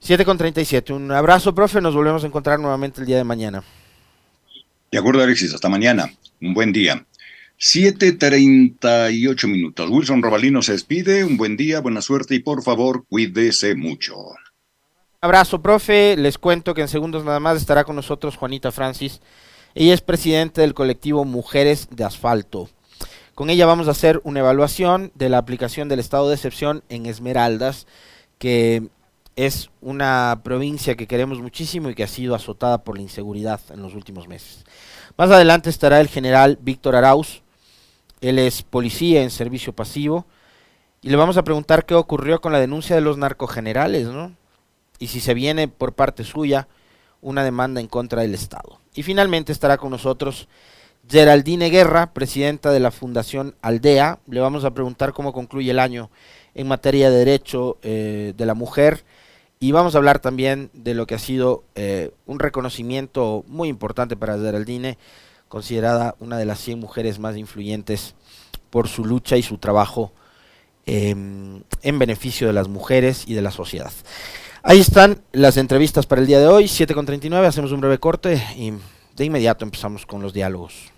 7 0.00 0.24
con 0.24 0.38
37. 0.38 0.92
Un 0.92 1.12
abrazo, 1.12 1.54
profe. 1.54 1.80
Nos 1.80 1.94
volvemos 1.94 2.24
a 2.24 2.26
encontrar 2.26 2.58
nuevamente 2.58 3.00
el 3.00 3.06
día 3.06 3.16
de 3.16 3.24
mañana. 3.24 3.62
De 4.90 4.98
acuerdo, 4.98 5.22
Alexis. 5.22 5.54
Hasta 5.54 5.68
mañana. 5.68 6.12
Un 6.40 6.54
buen 6.54 6.72
día. 6.72 7.04
7.38 7.58 9.48
minutos. 9.48 9.90
Wilson 9.90 10.22
Robalino 10.22 10.62
se 10.62 10.72
despide. 10.72 11.24
Un 11.24 11.36
buen 11.36 11.56
día, 11.56 11.80
buena 11.80 12.00
suerte 12.00 12.34
y 12.34 12.38
por 12.38 12.62
favor, 12.62 13.04
cuídese 13.08 13.74
mucho. 13.74 14.14
Abrazo, 15.20 15.60
profe. 15.60 16.16
Les 16.16 16.38
cuento 16.38 16.74
que 16.74 16.82
en 16.82 16.88
segundos 16.88 17.24
nada 17.24 17.40
más 17.40 17.56
estará 17.56 17.84
con 17.84 17.96
nosotros 17.96 18.36
Juanita 18.36 18.70
Francis. 18.70 19.20
Ella 19.74 19.94
es 19.94 20.00
presidente 20.00 20.60
del 20.60 20.74
colectivo 20.74 21.24
Mujeres 21.24 21.88
de 21.90 22.04
Asfalto. 22.04 22.70
Con 23.34 23.50
ella 23.50 23.66
vamos 23.66 23.88
a 23.88 23.92
hacer 23.92 24.20
una 24.24 24.40
evaluación 24.40 25.12
de 25.14 25.28
la 25.28 25.38
aplicación 25.38 25.88
del 25.88 26.00
estado 26.00 26.28
de 26.28 26.34
excepción 26.34 26.82
en 26.88 27.06
Esmeraldas, 27.06 27.86
que 28.38 28.88
es 29.38 29.70
una 29.80 30.40
provincia 30.42 30.96
que 30.96 31.06
queremos 31.06 31.38
muchísimo 31.40 31.88
y 31.88 31.94
que 31.94 32.02
ha 32.02 32.08
sido 32.08 32.34
azotada 32.34 32.78
por 32.78 32.96
la 32.96 33.02
inseguridad 33.02 33.60
en 33.72 33.80
los 33.80 33.94
últimos 33.94 34.26
meses. 34.26 34.64
Más 35.16 35.30
adelante 35.30 35.70
estará 35.70 36.00
el 36.00 36.08
general 36.08 36.58
Víctor 36.60 36.96
Arauz, 36.96 37.42
él 38.20 38.40
es 38.40 38.64
policía 38.64 39.22
en 39.22 39.30
servicio 39.30 39.72
pasivo, 39.72 40.26
y 41.02 41.10
le 41.10 41.16
vamos 41.16 41.36
a 41.36 41.44
preguntar 41.44 41.86
qué 41.86 41.94
ocurrió 41.94 42.40
con 42.40 42.50
la 42.50 42.58
denuncia 42.58 42.96
de 42.96 43.00
los 43.00 43.16
narcogenerales, 43.16 44.08
¿no? 44.08 44.32
Y 44.98 45.06
si 45.06 45.20
se 45.20 45.34
viene 45.34 45.68
por 45.68 45.92
parte 45.92 46.24
suya 46.24 46.66
una 47.22 47.44
demanda 47.44 47.80
en 47.80 47.86
contra 47.86 48.22
del 48.22 48.34
Estado. 48.34 48.80
Y 48.96 49.04
finalmente 49.04 49.52
estará 49.52 49.76
con 49.76 49.92
nosotros 49.92 50.48
Geraldine 51.08 51.70
Guerra, 51.70 52.12
presidenta 52.12 52.72
de 52.72 52.80
la 52.80 52.90
Fundación 52.90 53.54
Aldea. 53.62 54.18
Le 54.26 54.40
vamos 54.40 54.64
a 54.64 54.72
preguntar 54.72 55.12
cómo 55.12 55.32
concluye 55.32 55.70
el 55.70 55.78
año 55.78 56.10
en 56.56 56.66
materia 56.66 57.08
de 57.08 57.18
derecho 57.18 57.78
eh, 57.82 58.34
de 58.36 58.44
la 58.44 58.54
mujer 58.54 59.04
y 59.60 59.72
vamos 59.72 59.94
a 59.94 59.98
hablar 59.98 60.20
también 60.20 60.70
de 60.72 60.94
lo 60.94 61.06
que 61.06 61.14
ha 61.14 61.18
sido 61.18 61.64
eh, 61.74 62.12
un 62.26 62.38
reconocimiento 62.38 63.44
muy 63.48 63.68
importante 63.68 64.16
para 64.16 64.38
Geraldine, 64.38 64.98
considerada 65.48 66.14
una 66.20 66.38
de 66.38 66.44
las 66.44 66.60
100 66.60 66.78
mujeres 66.78 67.18
más 67.18 67.36
influyentes 67.36 68.14
por 68.70 68.88
su 68.88 69.04
lucha 69.04 69.36
y 69.36 69.42
su 69.42 69.58
trabajo 69.58 70.12
em, 70.86 71.62
en 71.82 71.98
beneficio 71.98 72.46
de 72.46 72.52
las 72.52 72.68
mujeres 72.68 73.24
y 73.26 73.34
de 73.34 73.42
la 73.42 73.50
sociedad. 73.50 73.92
Ahí 74.62 74.80
están 74.80 75.22
las 75.32 75.56
entrevistas 75.56 76.06
para 76.06 76.20
el 76.20 76.26
día 76.26 76.40
de 76.40 76.46
hoy, 76.46 76.64
7.39, 76.64 77.44
hacemos 77.46 77.72
un 77.72 77.80
breve 77.80 77.98
corte 77.98 78.42
y 78.56 78.72
de 79.16 79.24
inmediato 79.24 79.64
empezamos 79.64 80.06
con 80.06 80.22
los 80.22 80.32
diálogos. 80.32 80.92